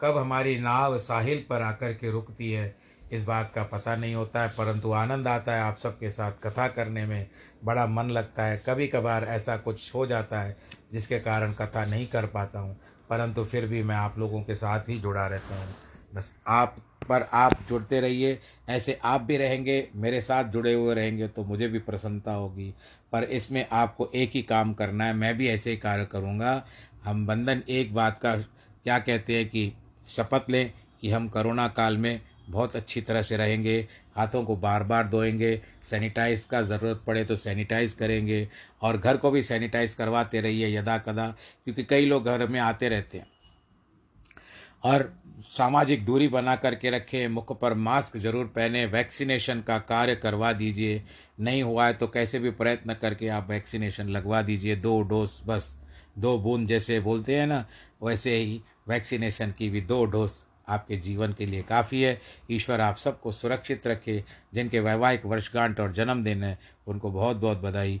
कब 0.00 0.16
हमारी 0.16 0.58
नाव 0.58 0.98
साहिल 0.98 1.44
पर 1.50 1.62
आकर 1.62 1.92
के 1.92 2.10
रुकती 2.10 2.50
है, 2.52 2.74
इस 3.12 3.24
बात 3.24 3.50
का 3.50 3.62
पता 3.62 3.94
नहीं 3.96 4.14
होता 4.14 4.42
है, 4.42 4.48
परंतु 4.48 4.92
आनंद 4.92 5.28
आता 5.28 5.54
है 5.54 5.60
आप 5.60 5.76
सबके 5.76 6.10
साथ 6.10 6.32
कथा 6.42 6.66
करने 6.68 7.06
में, 7.06 7.26
बड़ा 7.64 7.86
मन 7.86 8.10
लगता 8.10 8.44
है। 8.44 8.62
कभी 8.66 8.86
कभार 8.86 9.24
ऐसा 9.24 9.56
कुछ 9.56 9.94
हो 9.94 10.06
जाता 10.06 10.40
है, 10.40 10.56
जिसके 10.92 11.18
कारण 11.18 11.52
कथा 11.52 11.84
नहीं 11.84 12.06
कर 12.06 12.26
पाता 12.26 12.60
हूँ, 12.60 12.76
परंतु 13.10 13.44
फिर 13.44 13.66
भी 13.66 13.82
मैं 13.82 13.96
आप 13.96 14.18
लोगों 14.18 14.42
के 14.42 14.54
साथ 14.54 14.88
ही 14.88 14.98
जुड़ा 14.98 15.26
रहता 15.26 15.56
हूँ। 15.56 15.74
बस 16.14 16.32
आप 16.48 16.76
पर 17.08 17.26
आप 17.32 17.58
जुड़ते 17.68 18.00
रहिए। 18.00 18.38
ऐसे 18.68 18.98
आप 19.04 19.22
भी 19.22 19.36
रहेंगे, 19.36 19.88
मेरे 19.94 20.20
साथ 20.20 20.44
जुड़े 20.44 20.72
हुए 20.74 20.94
रहेंगे 20.94 21.28
तो 21.28 21.44
मुझे 21.44 21.68
भी 21.68 21.78
प्रसन्नता 21.80 22.32
होगी। 22.32 22.72
पर 23.12 23.24
इसमें 23.24 23.66
आपको 23.72 24.10
एक 24.14 24.30
ही 24.34 24.42
काम 24.42 24.72
करना 24.74 25.04
है, 25.04 25.14
मैं 25.14 25.36
भी 25.38 25.48
ऐसे 25.48 25.70
ही 25.70 25.76
कार्य 25.76 26.04
करूँगा। 26.04 26.62
हम 27.04 27.26
बंधन 27.26 27.62
एक 27.68 27.94
बात 27.94 28.18
का 28.18 28.36
क्या 28.36 28.98
कहते 28.98 29.36
हैं 29.36 29.48
कि 29.48 29.72
शपथ 30.06 30.50
लें 30.50 30.72
कि 31.00 31.10
हम 31.10 31.28
कोरोना 31.28 31.68
काल 31.68 31.96
में 31.96 32.20
बहुत 32.48 32.76
अच्छी 32.76 33.00
तरह 33.00 33.22
से 33.22 33.36
रहेंगे, 33.36 33.76
हाथों 34.16 34.42
को 34.44 34.56
बार 34.56 34.82
बार 34.82 35.08
धोएँगे, 35.08 35.60
सैनिटाइज 35.82 36.44
का 36.44 36.60
ज़रूरत 36.62 37.02
पड़े 37.06 37.24
तो 37.24 37.36
सैनिटाइज 37.36 37.92
करेंगे, 37.92 38.48
और 38.82 38.96
घर 38.96 39.16
को 39.16 39.30
भी 39.30 39.42
सैनिटाइज 39.42 39.94
करवाते 39.94 40.40
रहिए 40.40 40.68
यदा 40.76 40.96
कदा, 40.98 41.26
क्योंकि 41.64 41.84
कई 41.84 42.06
लोग 42.06 42.24
घर 42.24 42.46
में 42.48 42.60
आते 42.60 42.88
रहते 42.88 43.18
हैं। 43.18 43.26
और 44.84 45.12
सामाजिक 45.48 46.04
दूरी 46.04 46.26
बना 46.28 46.54
करके 46.56 46.90
रखें, 46.90 47.28
मुख 47.28 47.52
पर 47.60 47.74
मास्क 47.76 48.16
ज़रूर 48.16 48.46
पहने, 48.46 48.84
वैक्सीनेशन 48.86 49.60
का 49.60 49.78
कार्य 49.80 50.14
करवा 50.16 50.52
दीजिए। 50.52 51.02
नहीं 51.40 51.62
हुआ 51.62 51.86
है 51.86 51.92
तो 51.92 52.06
कैसे 52.08 52.38
भी 52.38 52.50
प्रयत्न 52.52 52.94
करके 52.94 53.28
आप 53.28 53.50
वैक्सीनेशन 53.50 54.08
लगवा 54.08 54.42
दीजिए। 54.42 54.76
दो 54.76 55.00
डोज 55.02 55.30
बस, 55.46 55.76
दो 56.18 56.36
बूंद 56.38 56.66
जैसे 56.68 56.98
बोलते 57.00 57.36
हैं 57.36 57.46
ना, 57.46 57.64
वैसे 58.02 58.36
ही 58.36 58.60
वैक्सीनेशन 58.88 59.52
की 59.58 59.70
भी 59.70 59.80
दो 59.82 60.04
डोज 60.06 60.32
आपके 60.68 60.96
जीवन 60.96 61.32
के 61.32 61.46
लिए 61.46 61.62
काफ़ी 61.62 62.02
है। 62.02 62.20
ईश्वर 62.50 62.80
आप 62.80 62.96
सबको 62.96 63.32
सुरक्षित 63.32 63.86
रखे, 63.86 64.22
जिनके 64.54 64.80
वैवाहिक 64.80 65.26
वर्षगांठ 65.26 65.80
और 65.80 65.92
जन्मदिन 65.92 66.42
है, 66.44 66.58
उनको 66.86 67.10
बहुत 67.10 67.36
बहुत 67.36 67.62
बधाई। 67.62 68.00